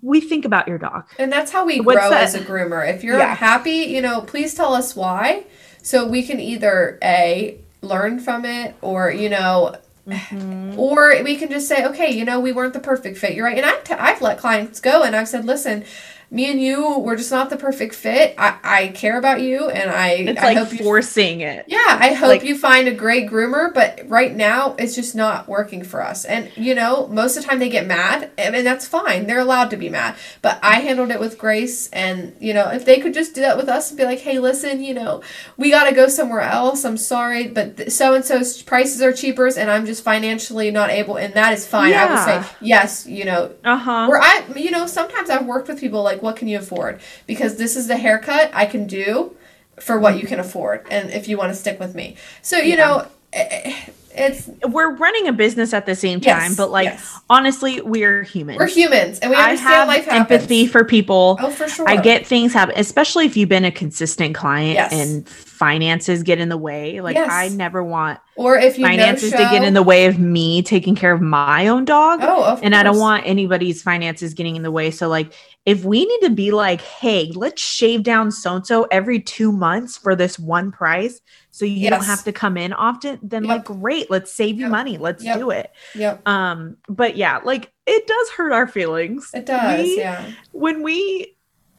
[0.00, 1.04] we think about your dog.
[1.18, 2.22] And that's how we What's grow that?
[2.22, 2.88] as a groomer.
[2.88, 3.34] If you're Yeah.
[3.34, 5.44] happy, you know, please tell us why,
[5.82, 9.74] so we can either a learn from it, or you know,
[10.06, 10.78] Mm-hmm.
[10.78, 13.34] or we can just say, okay, you know, we weren't the perfect fit.
[13.34, 13.58] You're right.
[13.58, 15.84] And I've, let clients go, and I've said, listen.
[16.28, 18.34] Me and you, we're just not the perfect fit.
[18.36, 21.64] I, I care about you, and I, It's I like hope you forcing it.
[21.68, 25.48] Yeah, I hope Like- you find a great groomer, but right now it's just not
[25.48, 26.24] working for us.
[26.24, 29.26] And you know, most of the time they get mad, and and that's fine.
[29.28, 30.16] They're allowed to be mad.
[30.42, 33.56] But I handled it with grace, and you know, if they could just do that
[33.56, 35.22] with us and be like, "Hey, listen, you know,
[35.56, 36.84] we got to go somewhere else.
[36.84, 41.16] I'm sorry, but so and so's prices are cheaper, and I'm just financially not able."
[41.18, 41.94] And that is fine.
[41.94, 43.06] I would say yes.
[43.06, 44.06] You know, Uh huh.
[44.10, 47.00] or I, you know, sometimes I've worked with people like, what can you afford?
[47.26, 49.36] Because this is the haircut I can do
[49.78, 52.16] for what you can afford, and if you want to stick with me.
[52.42, 52.76] So you Yeah.
[52.76, 53.74] know, eh,
[54.16, 57.20] it's We're running a business at the same Yes, time, but like yes.
[57.30, 58.58] honestly, we're humans.
[58.58, 60.30] we're humans, and we I understand have life happens.
[60.32, 61.36] empathy for people.
[61.40, 61.88] Oh, for sure.
[61.88, 64.92] I get things happen, especially if you've been a consistent client Yes.
[64.92, 67.00] and finances get in the way.
[67.00, 67.30] Like Yes.
[67.30, 70.94] I never want or if finances no to get in the way of me taking
[70.94, 72.20] care of my own dog.
[72.22, 74.90] Oh, of and I don't want anybody's finances getting in the way.
[74.90, 75.32] So, like,
[75.64, 79.50] if we need to be like, hey, let's shave down so and so every two
[79.50, 81.20] months for this one price,
[81.56, 83.48] so you don't have to come in often, then Yep.
[83.48, 84.70] like, great, let's save you Yep.
[84.70, 84.98] money.
[84.98, 85.38] Let's Yep.
[85.38, 85.72] do it.
[85.94, 89.30] Yep, Um, but yeah, like it does hurt our feelings.
[89.32, 89.80] it does.
[89.80, 91.34] We- yeah, When we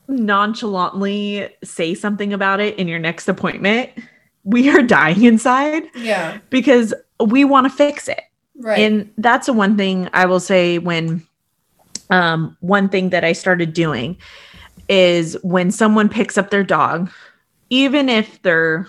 [0.07, 3.91] nonchalantly say something about it in your next appointment,
[4.43, 6.91] we are dying inside yeah, because
[7.23, 8.21] we want to fix it
[8.59, 8.79] right.
[8.79, 11.21] and that's the one thing i will say when
[12.11, 14.15] um one thing that i started doing
[14.87, 17.09] is when someone picks up their dog,
[17.69, 18.87] even if they're,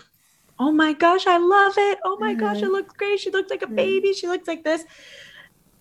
[0.58, 1.98] oh my gosh, I love it.
[2.04, 2.72] Oh my gosh, it Mhm.
[2.72, 3.20] looks great.
[3.20, 3.76] She looks like a Mhm.
[3.76, 4.12] baby.
[4.12, 4.84] She looks like this.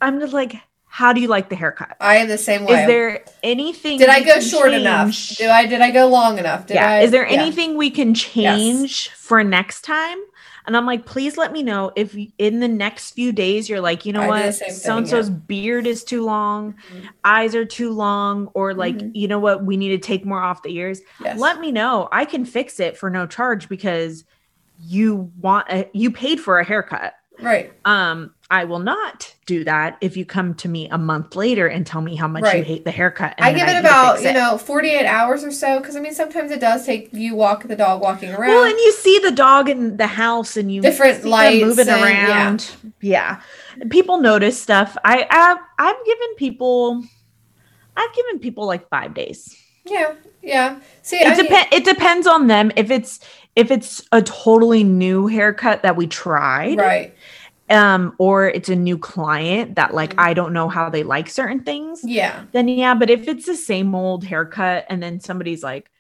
[0.02, 0.56] I'm just like,
[0.90, 1.98] how do you like the haircut?
[2.00, 2.82] I am the same way.
[2.82, 3.98] Is there anything?
[3.98, 5.36] did I go short enough?
[5.38, 6.68] Do I did I go long enough?
[6.68, 6.90] Did yeah.
[6.90, 7.42] I, Is there yeah.
[7.42, 10.18] anything we can change for next time?
[10.66, 14.06] And I'm like, please let me know if in the next few days you're like,
[14.06, 17.08] you know I what, so and so's beard is too long, Mhm.
[17.24, 19.12] eyes are too long, or like, Mhm.
[19.14, 21.00] you know what, we need to take more off the ears.
[21.24, 21.40] Yes.
[21.40, 22.10] Let me know.
[22.12, 24.26] I can fix it for no charge because
[24.80, 27.14] you want a, you paid for a haircut.
[27.42, 27.72] right.
[27.86, 31.86] Um, I will not do that if you come to me a month later and
[31.86, 33.36] tell me how much you hate the haircut.
[33.40, 34.34] I give it about you it.
[34.34, 37.64] know forty eight hours or so because I mean sometimes it does take you walk
[37.68, 38.52] the dog walking around.
[38.52, 42.02] Well, and you see the dog in the house, and you Different lights moving and-
[42.02, 42.72] around.
[43.02, 43.42] Yeah.
[43.90, 44.96] people notice stuff.
[45.04, 47.04] I I've, I've given people,
[47.98, 49.62] I've given people like five days.
[49.86, 50.80] yeah, yeah.
[51.02, 51.68] See, It I mean, depends.
[51.74, 52.72] It depends on them.
[52.78, 53.20] If it's
[53.58, 57.16] if it's a totally new haircut that we tried, right?
[57.70, 60.20] um, or it's a new client that like Mhm.
[60.20, 62.96] I don't know how they like certain things, Yeah, then yeah.
[62.96, 65.92] But if it's the same old haircut, and then somebody's like,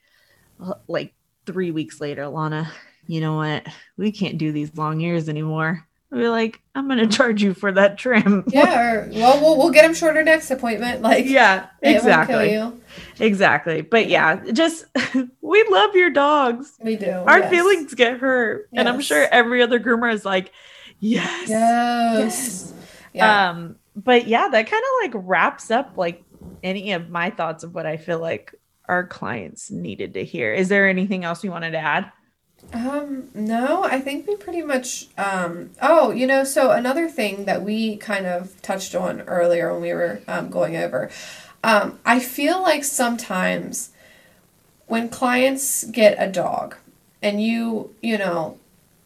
[0.88, 1.13] like
[1.46, 2.72] three weeks later, Lana,
[3.08, 3.67] you know what?
[3.98, 5.88] We can't do these long ears anymore.
[6.12, 8.43] I'll be like, I'm gonna charge you for that trim.
[8.48, 8.82] yeah.
[8.82, 11.02] Or well, we'll we'll get him shorter next appointment.
[11.02, 12.82] Like yeah, it won't kill exactly, you.
[13.20, 13.82] exactly.
[13.82, 14.86] But yeah, just
[15.41, 16.78] we love your dogs.
[16.82, 17.12] We do.
[17.12, 17.50] Our yes.
[17.50, 20.54] feelings get hurt, and I'm sure every other groomer is like,
[21.00, 22.74] yes, Yes.
[23.13, 23.50] Yeah.
[23.50, 26.24] Um, but yeah, that kind of like wraps up like
[26.63, 28.54] any of my thoughts of what I feel like
[28.88, 30.54] our clients needed to hear.
[30.54, 32.12] Is there anything else you wanted to add?
[32.73, 37.63] Um, no, I think we pretty much um oh, you know, so another thing that
[37.63, 41.10] we kind of touched on earlier when we were um, going over.
[41.63, 43.91] Um, I feel like sometimes
[44.86, 46.75] when clients get a dog
[47.21, 48.58] and you, you know,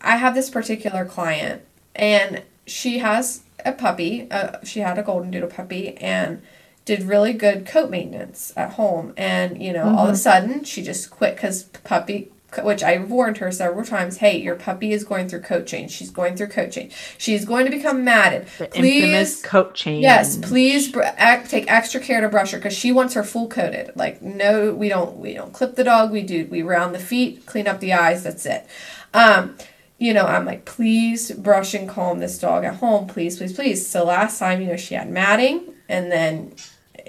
[0.02, 1.64] I have this particular client
[1.96, 6.42] and she has a puppy, uh, she had a golden doodle puppy and
[6.86, 10.82] did really good coat maintenance at home and you know all of a sudden she
[10.82, 15.30] just quit because puppy which I warned her several times, hey, your puppy is going
[15.30, 15.92] through coat change.
[15.92, 16.94] She's going through coat change.
[17.18, 18.48] She's going to become matted.
[18.58, 20.02] The Please, infamous coat change.
[20.02, 23.48] yes, please br- act, take extra care to brush her because she wants her full
[23.48, 23.92] coated.
[23.96, 26.12] Like, no, we don't, we don't clip the dog.
[26.12, 28.24] We do, we round the feet, clean up the eyes.
[28.24, 28.66] That's it.
[29.14, 29.56] Um,
[29.98, 33.86] you know, I'm like, please brush and comb this dog at home, please, please, please.
[33.88, 36.56] So last time, you know, she had matting, and then,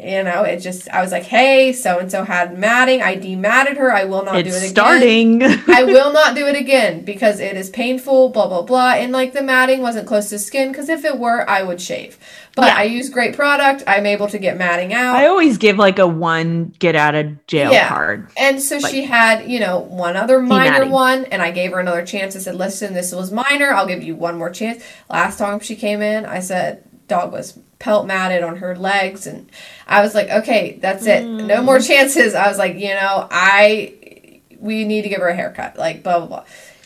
[0.03, 3.01] you know, it just, I was like, hey, so and so had matting.
[3.03, 3.93] I dematted her.
[3.93, 4.71] I will not do it It's again.
[4.71, 5.43] starting.
[5.43, 8.93] I will not do it again because it is painful, blah, blah, blah.
[8.95, 12.19] And like the matting wasn't close to skin because if it were, I would shave.
[12.55, 12.77] But Yeah.
[12.79, 13.83] I use great product.
[13.87, 15.15] I'm able to get matting out.
[15.17, 17.89] I always give like a one get out of jail Yeah.
[17.89, 18.29] card.
[18.37, 20.91] And so Like- she had, you know, one other minor Matting.
[20.91, 22.37] one, and I gave her another chance.
[22.37, 23.73] I said, listen, this was minor.
[23.73, 24.83] I'll give you one more chance.
[25.09, 29.27] Last time she came in, I said, dog was pelt matted on her legs.
[29.27, 29.51] And
[29.89, 31.25] I was like, okay, that's it.
[31.25, 31.65] No Mm.
[31.65, 32.33] more chances.
[32.35, 35.77] I was like, you know, I, we need to give her a haircut.
[35.77, 36.45] Like, blah, blah, blah.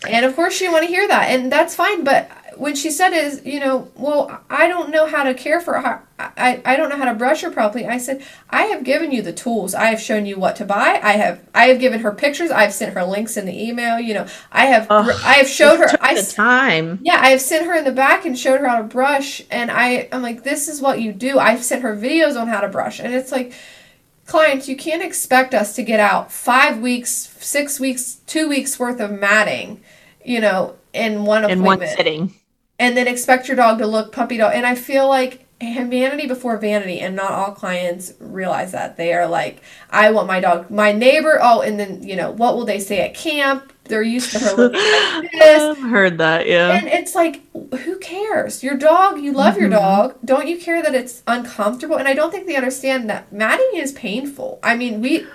[0.09, 1.29] And of course, she didn't want to hear that.
[1.31, 2.03] And that's fine.
[2.03, 5.81] But when she said is, you know, well, I don't know how to care for
[5.81, 6.03] her.
[6.19, 7.87] I, I don't know how to brush her properly.
[7.87, 9.75] I said, I have given you the tools.
[9.75, 10.99] I have shown you what to buy.
[11.03, 12.51] I have I have given her pictures.
[12.51, 14.01] I've sent her links in the email.
[14.01, 15.89] You know, I have Ugh, I have showed her.
[15.89, 17.01] Took I the time.
[17.03, 19.43] yeah, I have sent her in the back and showed her how to brush.
[19.51, 21.39] And I I'm like, this is what you do.
[21.39, 23.53] I've sent her videos on how to brush, and it's like.
[24.27, 28.99] Clients, you can't expect us to get out five weeks, six weeks, two weeks worth
[28.99, 29.81] of matting,
[30.25, 31.61] you know, in one appointment.
[31.61, 32.35] In one sitting.
[32.79, 34.53] And then expect your dog to look puppy dog.
[34.55, 38.97] And I feel like vanity before vanity, and not all clients realize that.
[38.99, 41.39] They are like, I want my dog, my neighbor.
[41.41, 43.73] Oh, and then you know, what will they say at camp?
[43.85, 45.63] They're used to her looking like this.
[45.79, 46.73] I've heard that, yeah.
[46.73, 48.65] And it's like, who cares?
[48.65, 49.79] Your dog, you love your Mhm.
[49.79, 50.15] dog.
[50.25, 51.95] Don't you care that it's uncomfortable?
[51.97, 54.59] And I don't think they understand that matting is painful.
[54.63, 55.27] I mean, we.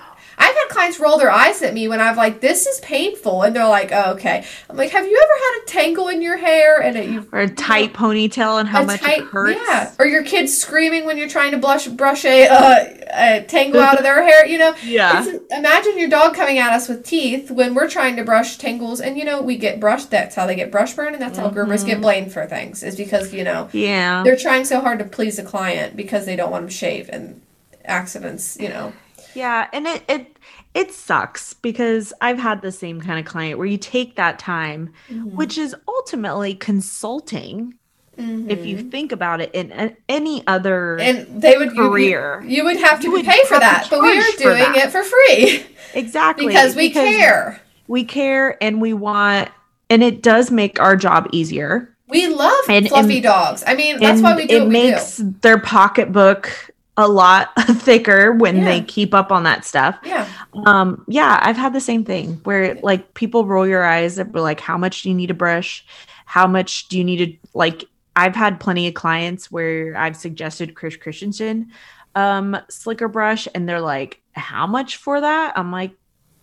[0.42, 3.56] I've had clients roll their eyes at me when I've like, this is painful, and
[3.56, 4.44] they're like, oh, okay.
[4.70, 7.42] I'm like, have you ever had a tangle in your hair and it, you or
[7.42, 9.60] a tight ponytail and how a much tight- it hurts.
[9.68, 13.82] Yeah, or your kids screaming when you're trying to blush, brush a, uh, a tangle
[13.82, 14.46] out of their hair.
[14.46, 15.22] You know, Yeah.
[15.22, 19.00] It's- imagine your dog coming at us with teeth when we're trying to brush tangles,
[19.00, 20.10] and you know we get brushed.
[20.10, 21.86] That's how they get brush burn, and that's how groomers Mm-hmm.
[21.88, 22.82] get blamed for things.
[22.84, 24.24] Is because you know Yeah.
[24.24, 27.42] they're trying so hard to please the client because they don't want them shaved and
[27.86, 28.58] accidents.
[28.60, 28.94] You know,
[29.34, 30.31] Yeah, and it it
[30.74, 34.92] it sucks because I've had the same kind of client where you take that time,
[35.10, 37.76] which is ultimately consulting
[38.18, 41.32] if you think about it in a- any other Mm-hmm.
[41.32, 42.44] and they would you- Career.
[42.46, 44.92] You, would have to would pay for that, but we are charge for doing it
[44.92, 45.66] for free.
[45.96, 47.60] exactly because we care.
[47.88, 49.50] We care and we want,
[49.90, 51.96] and it does make our job easier.
[52.08, 53.64] We love And- fluffy and- dogs.
[53.66, 55.34] I mean, that's why we do it makes do.
[55.42, 56.52] their pocketbook
[56.98, 58.66] a lot thicker when Yeah.
[58.66, 59.98] they keep up on that stuff.
[60.04, 60.28] Yeah.
[60.66, 64.60] Um, yeah, I've had the same thing where like people roll your eyes at like,
[64.60, 65.86] how much do you need to brush?
[66.26, 67.86] How much do you need to like?
[68.16, 71.72] I've had plenty of clients where I've suggested Chris Christensen
[72.16, 75.54] um slicker brush, and they're like, how much for that?
[75.58, 75.92] I'm like,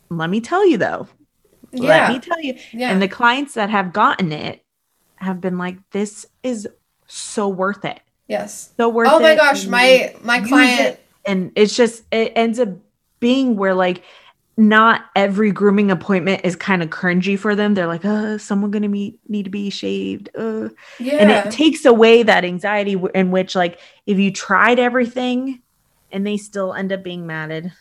[0.08, 1.08] let me tell you though.
[1.72, 2.54] Let me tell you.
[2.72, 2.90] Yeah.
[2.90, 4.64] And the clients that have gotten it
[5.16, 6.66] have been like, this is
[7.06, 8.00] so worth it.
[8.28, 8.70] Yes.
[8.76, 9.08] So worth.
[9.10, 11.06] Oh my gosh, my my client it.
[11.24, 12.68] and it's just it ends up
[13.20, 14.02] being where like
[14.56, 17.74] not every grooming appointment is kind of cringy for them.
[17.74, 20.30] They're like, uh, someone gonna be need to be shaved.
[20.36, 20.70] Uh.
[20.98, 21.14] yeah.
[21.14, 25.62] And it takes away that anxiety w- in which like if you tried everything
[26.10, 27.72] and they still end up being matted,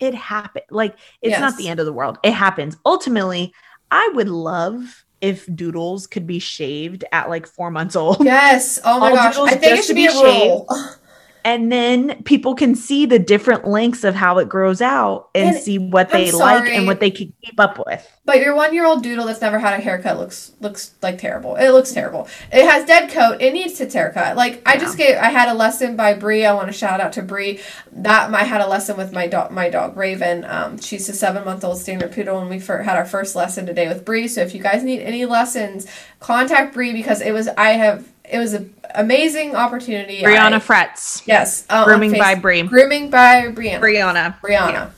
[0.00, 0.64] it happened.
[0.70, 2.18] Like it's not the end of the world.
[2.24, 2.76] It happens.
[2.84, 3.54] Ultimately,
[3.90, 8.24] I would love if doodles could be shaved at like four months old.
[8.24, 8.78] yes.
[8.84, 9.36] Oh my All gosh.
[9.38, 10.68] I think it should be a be rule.
[11.46, 15.56] and then people can see the different lengths of how it grows out and, And
[15.64, 18.04] see what they like and what they can keep up with.
[18.24, 21.54] But your one year old doodle that's never had a haircut looks looks like terrible.
[21.54, 22.26] It looks terrible.
[22.52, 23.40] It has dead coat.
[23.40, 24.36] It needs its haircut.
[24.36, 26.44] Like I just gave I had a lesson by Bree.
[26.44, 27.60] I want to shout out to Bree.
[27.92, 30.44] That I had a lesson with my dog my dog Raven.
[30.44, 33.66] Um, she's a seven month old standard poodle and we fir- had our first lesson
[33.66, 34.26] today with Bree.
[34.26, 35.86] So if you guys need any lessons,
[36.18, 40.22] contact Bree because it was I have it was an amazing opportunity.
[40.22, 41.22] Brianna I- Frets.
[41.26, 42.62] yes, uh, Grooming by Bree.
[42.62, 43.80] Grooming by Brianna.
[43.80, 44.40] Brianna.
[44.40, 44.90] Brianna.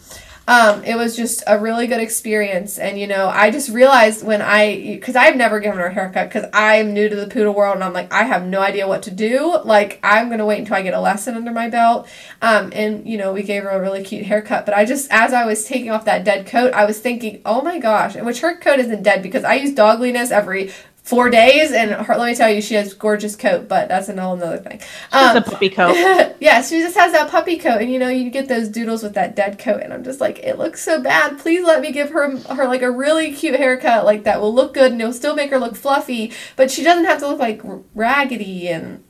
[0.49, 4.41] Um, it was just a really good experience, and you know, I just realized when
[4.41, 7.75] I, because I've never given her a haircut, because I'm new to the poodle world,
[7.75, 9.61] and I'm like, I have no idea what to do.
[9.63, 12.09] Like, I'm gonna wait until I get a lesson under my belt.
[12.41, 15.35] Um, and you know, we gave her a really cute haircut, but I just, as
[15.35, 18.41] I was taking off that dead coat, I was thinking, oh my gosh, and which
[18.41, 20.73] her coat isn't dead because I use dogliness every
[21.09, 24.21] four days, and her, let me tell you, she has gorgeous coat, but that's a
[24.21, 24.79] whole another thing.
[24.79, 25.95] Just Um, a puppy coat.
[26.41, 29.15] yeah, she just has that puppy coat, and you know you get those doodles with
[29.15, 31.39] that dead coat, and I'm just like, it looks so bad.
[31.39, 34.75] Please let me give her her like a really cute haircut, like that will look
[34.75, 37.63] good, and it'll still make her look fluffy, but she doesn't have to look like
[37.95, 39.03] raggedy and.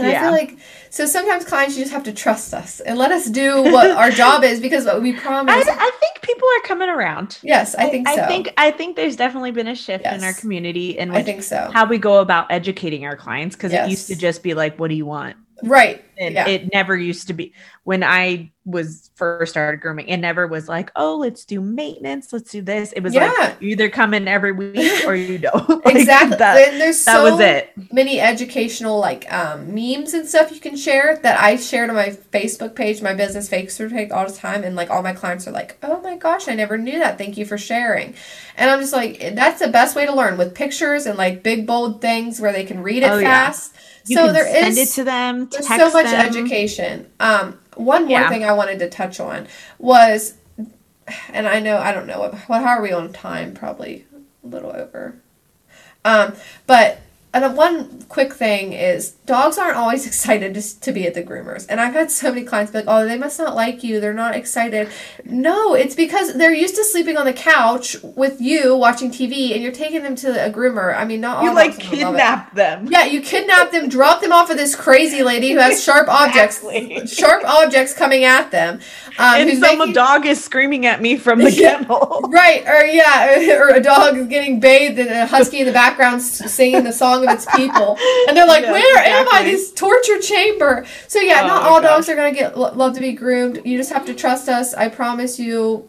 [0.00, 0.58] And I feel like
[0.90, 4.10] so sometimes clients you just have to trust us and let us do what our
[4.10, 5.54] job is because we promise.
[5.68, 7.38] I, I think people are coming around.
[7.42, 8.14] yes, I think so.
[8.14, 11.42] I think I think there's definitely been a shift in our community and I think
[11.42, 11.70] so.
[11.72, 13.86] how we go about educating our clients because Yes.
[13.86, 15.36] it used to just be like, what do you want?
[15.62, 16.04] Right.
[16.18, 16.46] And yeah.
[16.48, 17.54] it never used to be
[17.84, 20.06] when I was first started grooming.
[20.08, 22.92] It never was like, oh, let's do maintenance, let's do this.
[22.92, 23.32] It was Yeah.
[23.38, 25.66] like you either come in every week or you don't.
[25.84, 26.36] Like, exactly.
[26.36, 27.72] That, and there's that so was it.
[27.90, 32.10] many educational like um, memes and stuff you can share that I shared on my
[32.32, 35.52] Facebook page, my business Facebook page all the time, and like all my clients are
[35.52, 37.16] like, "Oh my gosh, I never knew that.
[37.16, 38.14] Thank you for sharing."
[38.58, 41.66] And I'm just like, that's the best way to learn with pictures and like big
[41.66, 43.46] bold things where they can read it Oh, yeah.
[44.10, 45.46] You so can there send is it to them.
[45.50, 46.26] there's so much them.
[46.26, 47.06] education.
[47.20, 48.28] Um, one more Yeah.
[48.28, 49.46] thing I wanted to touch on
[49.78, 50.34] was,
[51.32, 53.54] and I know I don't know what, what how are we on time?
[53.54, 54.06] Probably
[54.44, 55.14] a little over.
[56.04, 56.34] Um,
[56.66, 57.00] but
[57.32, 61.66] and one quick thing is dogs aren't always excited to, to be at the groomers,
[61.68, 64.00] and I've had so many clients be like, "Oh, they must not like you.
[64.00, 64.88] They're not excited."
[65.24, 69.62] No, it's because they're used to sleeping on the couch with you watching TV, and
[69.62, 70.96] you're taking them to a groomer.
[70.96, 72.18] I mean, not all You like dogs are gonna love it.
[72.18, 72.88] kidnap them.
[72.90, 76.60] Yeah, you kidnap them, drop them off of this crazy lady who has sharp objects,
[76.64, 77.06] Exactly.
[77.06, 78.80] sharp objects coming at them.
[79.18, 82.20] Um, and some making- dog is screaming at me from the kennel.
[82.30, 86.22] Right, or yeah, or a dog is getting bathed and a husky in the background
[86.22, 87.96] singing the song of its people,
[88.28, 89.42] and they're like, Yes, "Where am I?
[89.44, 91.90] This torture chamber." So yeah, Oh not all gosh.
[91.90, 93.60] dogs are gonna get love to be groomed.
[93.64, 94.74] You just have to trust us.
[94.74, 95.88] I promise you.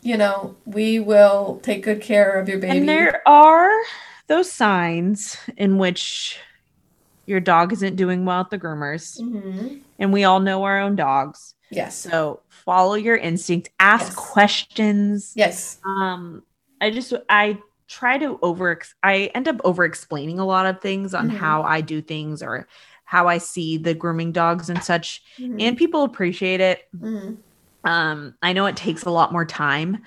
[0.00, 2.78] You know, we will take good care of your baby.
[2.78, 3.72] And there are
[4.28, 6.38] those signs in which
[7.26, 9.20] your dog isn't doing well at the groomers.
[9.20, 9.80] Mhm.
[9.98, 11.54] And we all know our own dogs.
[11.70, 11.96] Yes.
[11.96, 14.14] So follow your instinct, ask Yes.
[14.14, 15.32] questions.
[15.34, 15.78] Yes.
[15.84, 16.44] Um,
[16.80, 17.58] I just I
[17.88, 21.36] try to over I end up over explaining a lot of things on Mhm.
[21.36, 22.68] how I do things or
[23.04, 25.22] how I see the grooming dogs and such.
[25.38, 25.56] Mhm.
[25.62, 26.86] And people appreciate it.
[26.96, 27.38] Mhm.
[27.84, 30.02] Um, I know it takes a lot more time.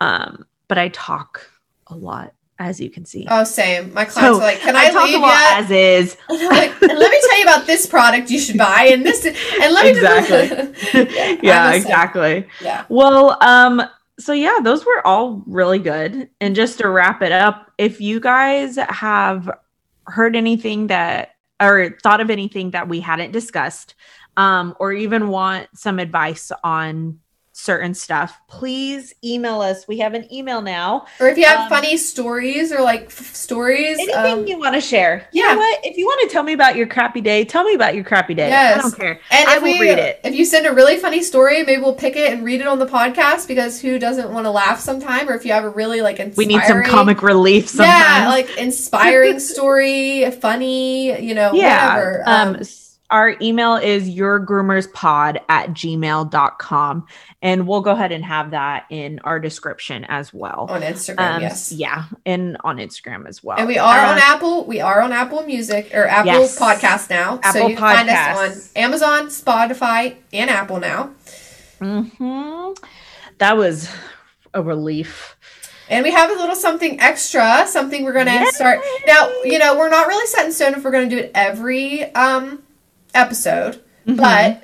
[0.00, 1.50] Um, but I talk
[1.88, 3.26] a lot, as you can see.
[3.28, 3.92] Oh, same.
[3.92, 6.16] My clients So, are like, "Can I, talk leave a lot yet?" as is.
[6.30, 9.04] And I'm like, and let me tell you about this product you should buy, and
[9.04, 9.36] this, and
[9.74, 11.08] let me Exactly.
[11.14, 11.82] yeah, yeah, I'm same.
[11.82, 12.46] exactly.
[12.60, 12.84] Yeah.
[12.88, 13.82] Well, um,
[14.18, 16.28] so yeah, those were all really good.
[16.40, 19.50] And just to wrap it up, if you guys have
[20.06, 23.94] heard anything that or thought of anything that we hadn't discussed,
[24.36, 27.20] um, or even want some advice on
[27.56, 29.86] certain stuff, please email us.
[29.86, 31.06] We have an email now.
[31.20, 34.74] Or if you have Um, funny stories or like f- stories, Anything um, you want
[34.74, 35.28] to share.
[35.32, 35.52] You yeah.
[35.54, 35.78] know what?
[35.84, 38.34] If you want to tell me about your crappy day, tell me about your crappy
[38.34, 38.48] day.
[38.48, 38.78] Yes.
[38.78, 39.20] I don't care.
[39.30, 40.18] and I if will we, read it.
[40.24, 42.80] If you send a really funny story, maybe we'll pick it and read it on
[42.80, 45.28] the podcast because who doesn't want to laugh sometime?
[45.28, 47.88] Or if you have a really like inspiring, We need some comic relief sometimes.
[47.88, 51.94] yeah, like inspiring story, funny, you know, yeah.
[51.94, 52.22] whatever.
[52.26, 52.83] Um, s-
[53.14, 57.06] our email is yourgroomerspod at gmail.com.
[57.42, 60.66] And we'll go ahead and have that in our description as well.
[60.68, 61.70] on Instagram, Um, yes.
[61.70, 62.04] Yeah.
[62.26, 63.56] And on Instagram as well.
[63.58, 64.64] And we are on Uh, Apple.
[64.64, 66.58] We are on Apple Music or Apple Yes.
[66.58, 67.38] Podcast now.
[67.52, 68.38] so you can find us
[68.76, 71.10] on Amazon, Spotify, and Apple now.
[71.80, 72.76] mhm.
[73.38, 73.88] That was
[74.52, 75.36] a relief.
[75.90, 78.80] And we have a little something extra, something we're going to start.
[79.06, 81.30] Now, you know, we're not really set in stone if we're going to do it
[81.34, 82.62] every um,
[83.14, 84.16] episode, Mhm.
[84.16, 84.60] but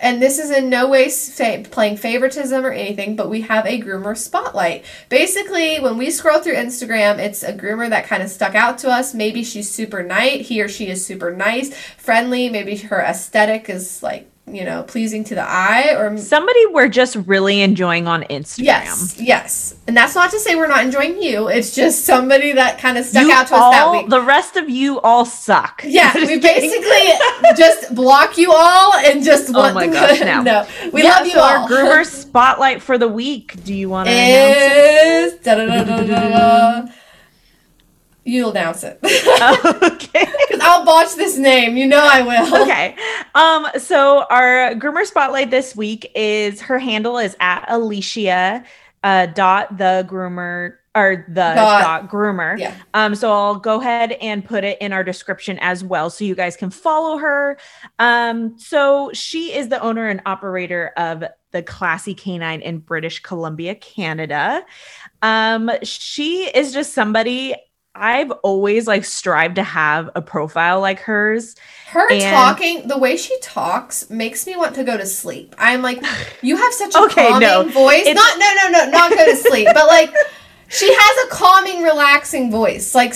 [0.00, 3.80] and this is in no way say, playing favoritism or anything, but we have a
[3.80, 4.84] groomer spotlight.
[5.08, 8.90] Basically, when we scroll through Instagram, it's a groomer that kind of stuck out to
[8.90, 9.14] us.
[9.14, 12.48] Maybe she's super nice, he or she is super nice, friendly.
[12.48, 17.14] Maybe her aesthetic is like you know pleasing to the eye, or Somebody we're just
[17.16, 18.64] really enjoying on Instagram.
[18.64, 19.74] Yes, yes.
[19.86, 21.48] And that's not to say we're not enjoying you.
[21.48, 24.08] It's just somebody that kind of stuck You out to us that week.
[24.10, 25.82] The rest of you all suck.
[25.86, 26.40] yeah, we kidding.
[26.40, 30.42] basically just block you all and just Oh want my gosh, no.
[30.42, 30.66] no.
[30.92, 31.62] We Yeah, love you so all.
[31.62, 33.62] Our groomer spotlight for the week.
[33.64, 35.34] Do you want to announce it?
[35.34, 35.38] is
[38.24, 38.98] You'll announce it.
[39.82, 40.26] okay.
[40.52, 41.76] Because I'll botch this name.
[41.78, 42.62] You know I will.
[42.62, 42.94] okay.
[43.34, 48.64] Um, so our groomer spotlight this week is her handle is at Alicia
[49.02, 52.58] uh dot the groomer or the Dot- dot, groomer.
[52.58, 52.76] Yeah.
[52.92, 56.34] Um, so I'll go ahead and put it in our description as well so you
[56.34, 57.56] guys can follow her.
[57.98, 63.74] Um, so she is the owner and operator of the Classy Canine in British Columbia,
[63.74, 64.64] Canada.
[65.22, 67.54] Um, she is just somebody
[67.94, 71.56] I've always like strived to have a profile like hers.
[71.88, 75.54] Her And- talking, the way she talks, makes me want to go to sleep.
[75.58, 76.02] I'm like,
[76.40, 77.64] you have such a Okay, calming no.
[77.64, 78.06] voice.
[78.06, 80.10] It's- Not, no, no, no, not go to sleep, but like,
[80.68, 82.94] she has a calming, relaxing voice.
[82.94, 83.12] Like,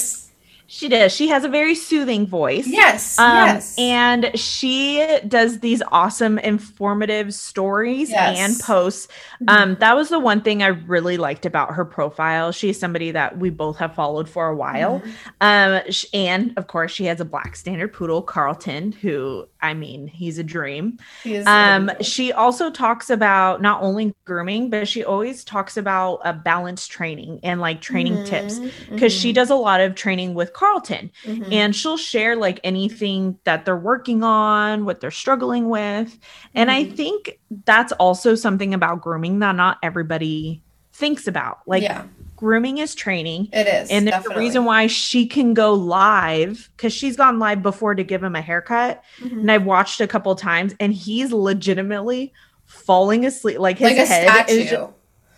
[0.69, 1.13] She does.
[1.15, 2.67] She has a very soothing voice.
[2.67, 8.37] yes, Um, yes, And she does these awesome, informative stories Yes.
[8.37, 9.07] and posts.
[9.49, 12.51] Um, that was the one thing I really liked about her profile.
[12.53, 15.05] She's somebody that we both have followed for a while.
[15.41, 20.09] Um, sh- and of course, she has a black standard poodle, Carlton, who I mean,
[20.09, 20.99] he's a dream.
[21.13, 26.21] She is Um, she also talks about not only grooming, but she always talks about
[26.25, 29.95] uh, balanced training and like training tips Mhm, because she mhm, does a lot of
[29.95, 31.53] training with Carlton mhm.
[31.53, 36.19] and she'll share like anything that they're working on, what they're struggling with.
[36.55, 36.97] And I Mhm.
[36.97, 40.63] think that's also something about grooming that not everybody
[40.95, 41.59] thinks about.
[41.67, 42.05] Like yeah,
[42.37, 43.49] grooming is training.
[43.53, 43.91] it is.
[43.91, 44.37] And there's definitely.
[44.45, 48.35] a reason why she can go live because she's gone live before to give him
[48.35, 49.03] a haircut.
[49.21, 49.41] Mhm.
[49.41, 52.33] And I've watched a couple times and he's legitimately
[52.65, 53.59] falling asleep.
[53.59, 54.53] Like his like head statue.
[54.55, 54.73] is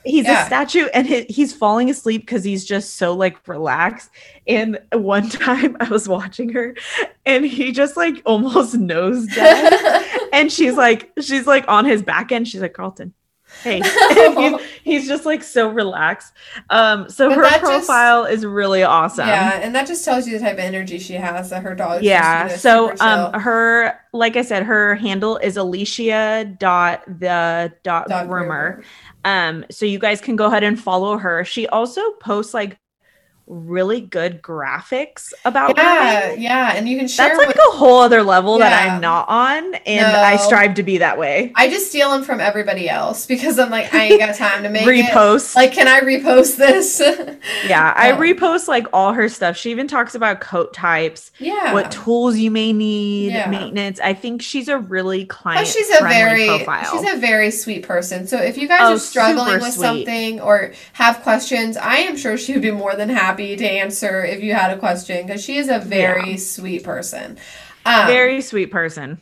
[0.04, 0.44] he's Yeah.
[0.44, 4.10] a statue and he, he's falling asleep because he's just so like relaxed.
[4.46, 6.74] And one time i was watching her
[7.26, 10.04] and he just like almost nose dead.
[10.32, 12.46] And she's like she's like on his back end.
[12.48, 13.14] She's like carlton
[13.62, 13.80] hey.
[14.36, 16.34] He's, he's just like so relaxed.
[16.68, 19.26] Um so But her that just- profile is really awesome.
[19.26, 21.48] Yeah, and that just tells you the type of energy she has.
[21.48, 22.02] That her dog.
[22.02, 28.82] yeah so um her like i said her handle is alicia dot the dot groomer
[29.28, 31.44] um so you guys can go ahead and follow her.
[31.44, 32.78] She also posts like
[33.48, 37.28] really good graphics about Yeah, yeah, and you can share.
[37.28, 40.82] that's like with- a whole other level that i'm not on and i strive to
[40.82, 44.20] be that way I just steal them from everybody else because I'm like, I ain't
[44.20, 45.06] got time to make it.
[45.06, 47.00] repost Like, can I repost this?
[47.66, 48.18] yeah i Yeah.
[48.18, 51.72] repost like all her stuff she even talks about coat types yeah.
[51.72, 53.48] what tools you may need Yeah.
[53.50, 57.50] maintenance i think she's a really client Plus, she's a very profile she's a very
[57.50, 58.26] sweet person.
[58.26, 59.82] So if you guys Oh, are struggling with sweet.
[59.82, 64.24] something or have questions, I am sure she would be more than happy to answer
[64.24, 66.36] if you had a question because she is a very Yeah.
[66.36, 67.38] sweet person.
[67.86, 69.20] Um, very sweet person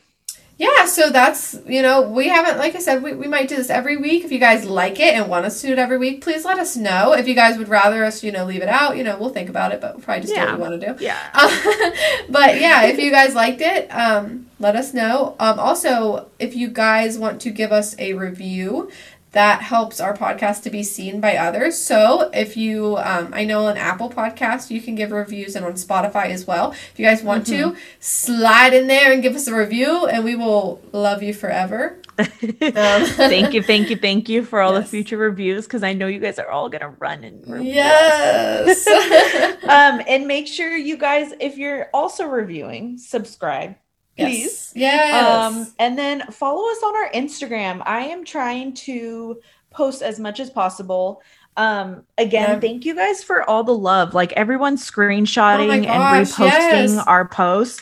[0.59, 3.69] yeah, so that's you know we haven't like I said we, we might do this
[3.69, 4.25] every week.
[4.25, 6.57] If you guys like it and want us to do it every week, please let
[6.57, 7.13] us know.
[7.13, 9.49] If you guys would rather us you know leave it out, you know we'll think
[9.49, 10.45] about it, but we'll probably just do Yeah.
[10.55, 11.03] what we want to do.
[11.05, 11.47] yeah Uh,
[12.29, 15.35] but yeah, if you guys liked it, um, let us know.
[15.39, 18.89] Um, also, if you guys want to give us a review,
[19.37, 21.77] that helps our podcast to be seen by others.
[21.77, 25.73] So if you, um, I know on Apple Podcast, you can give reviews and on
[25.73, 26.71] Spotify as well.
[26.71, 27.71] If you guys want Mm-hmm.
[27.73, 32.01] to, slide in there and give us a review, and we will love you forever.
[32.17, 32.25] Um,
[33.29, 34.85] thank you, thank you, thank you for all Yes.
[34.85, 37.73] the future reviews because I know you guys are all gonna run and review.
[37.73, 38.87] Yes.
[39.67, 43.75] Um, and make sure you guys, if you're also reviewing, subscribe,
[44.17, 44.71] please.
[44.75, 45.09] Yes.
[45.11, 45.43] Yes.
[45.53, 47.81] Um, and then follow us on our Instagram.
[47.85, 49.39] I am trying to
[49.71, 51.21] post as much as possible.
[51.55, 52.59] Um, again, Yeah.
[52.59, 54.13] thank you guys for all the love.
[54.13, 56.49] Like everyone screenshotting and Oh gosh, reposting
[56.95, 56.97] yes.
[57.07, 57.81] our posts.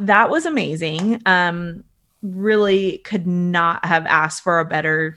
[0.00, 1.22] That was amazing.
[1.26, 1.84] Um,
[2.22, 5.16] really could not have asked for a better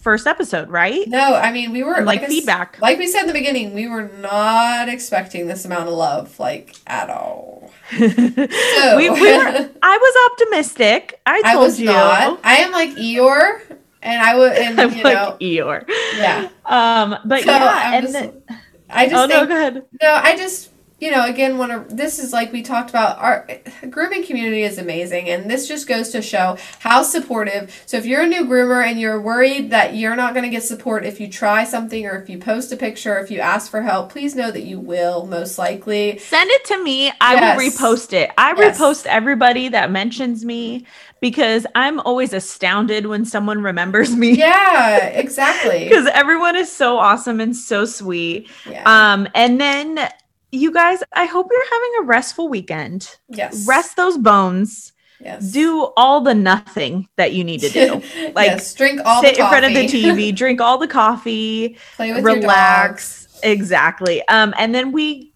[0.00, 1.06] first episode, right?
[1.08, 2.78] no, I mean we were Like I s- feedback.
[2.80, 6.74] Like we said in the beginning, we were not expecting this amount of love, like
[6.86, 7.70] at all.
[7.98, 11.20] we, we were, I was optimistic.
[11.26, 11.86] I I told was you.
[11.86, 12.40] not.
[12.44, 13.60] I am like Eeyore,
[14.02, 15.84] and I would, and I'm you like know, Eeyore.
[16.16, 16.48] yeah.
[16.64, 18.42] Um, but So, yeah, I'm and just- then,
[18.88, 19.84] I just oh no, go ahead.
[20.02, 20.69] No, I just
[21.00, 21.94] you know again want to.
[21.94, 23.18] This is like we talked about.
[23.18, 23.48] Our
[23.88, 27.82] grooming community is amazing, and this just goes to show how supportive.
[27.86, 30.62] So if you're a new groomer and you're worried that you're not going to get
[30.62, 33.70] support if you try something or if you post a picture, or if you ask
[33.70, 36.18] for help, please know that you will most likely.
[36.18, 37.10] Send it to me.
[37.20, 38.30] I will repost it.
[38.38, 38.78] I Yes.
[38.78, 40.84] repost everybody that mentions me
[41.20, 44.32] because I'm always astounded when someone remembers me.
[44.32, 45.84] Yeah, exactly.
[45.84, 48.48] Because everyone is so awesome and so sweet.
[48.68, 48.82] Yeah.
[48.84, 50.08] Um, and then
[50.52, 53.16] you guys, I hope you're having a restful weekend.
[53.28, 53.66] yes.
[53.66, 54.92] Rest those bones.
[55.22, 55.52] Yes.
[55.52, 58.02] Do all the nothing that you need to do.
[58.34, 58.72] Like yes.
[58.74, 59.86] Drink all sit in front of the.
[59.86, 63.38] TV, drink all the coffee, Play with relax.
[63.42, 64.26] Exactly.
[64.28, 65.34] Um, and then we,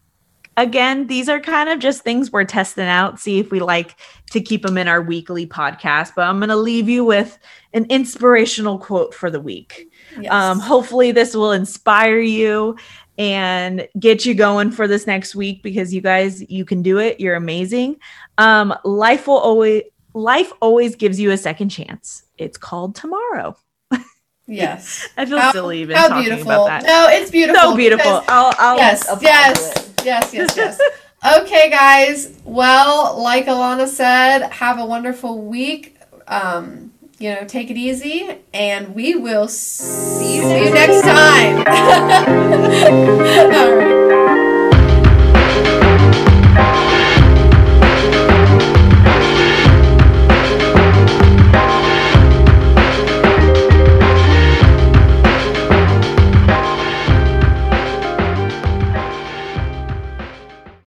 [0.57, 3.97] again, these are kind of just things we're testing out, see if we like
[4.31, 6.13] to keep them in our weekly podcast.
[6.17, 7.39] But I'm going to leave you with
[7.75, 9.91] an inspirational quote for the week.
[10.19, 10.33] Yes.
[10.33, 12.77] Um, hopefully, this will inspire you
[13.19, 17.21] and get you going for this next week because you guys, you can do it.
[17.21, 17.97] You're amazing.
[18.39, 19.85] Um, life will always.
[20.17, 22.23] Life always gives you a second chance.
[22.39, 23.57] It's called tomorrow.
[24.47, 25.09] yes.
[25.17, 26.53] I feel How- silly even How talking beautiful.
[26.53, 26.87] about that.
[26.87, 27.61] No, it's beautiful.
[27.61, 28.21] so beautiful.
[28.21, 30.81] because- I'll, I'll yes, yes, yes, yes, yes.
[31.43, 32.39] okay, guys.
[32.45, 35.99] Well, like Alana said, have a wonderful week.
[36.29, 41.59] Um, you know, take it easy, and we will see you next time.
[43.55, 44.04] All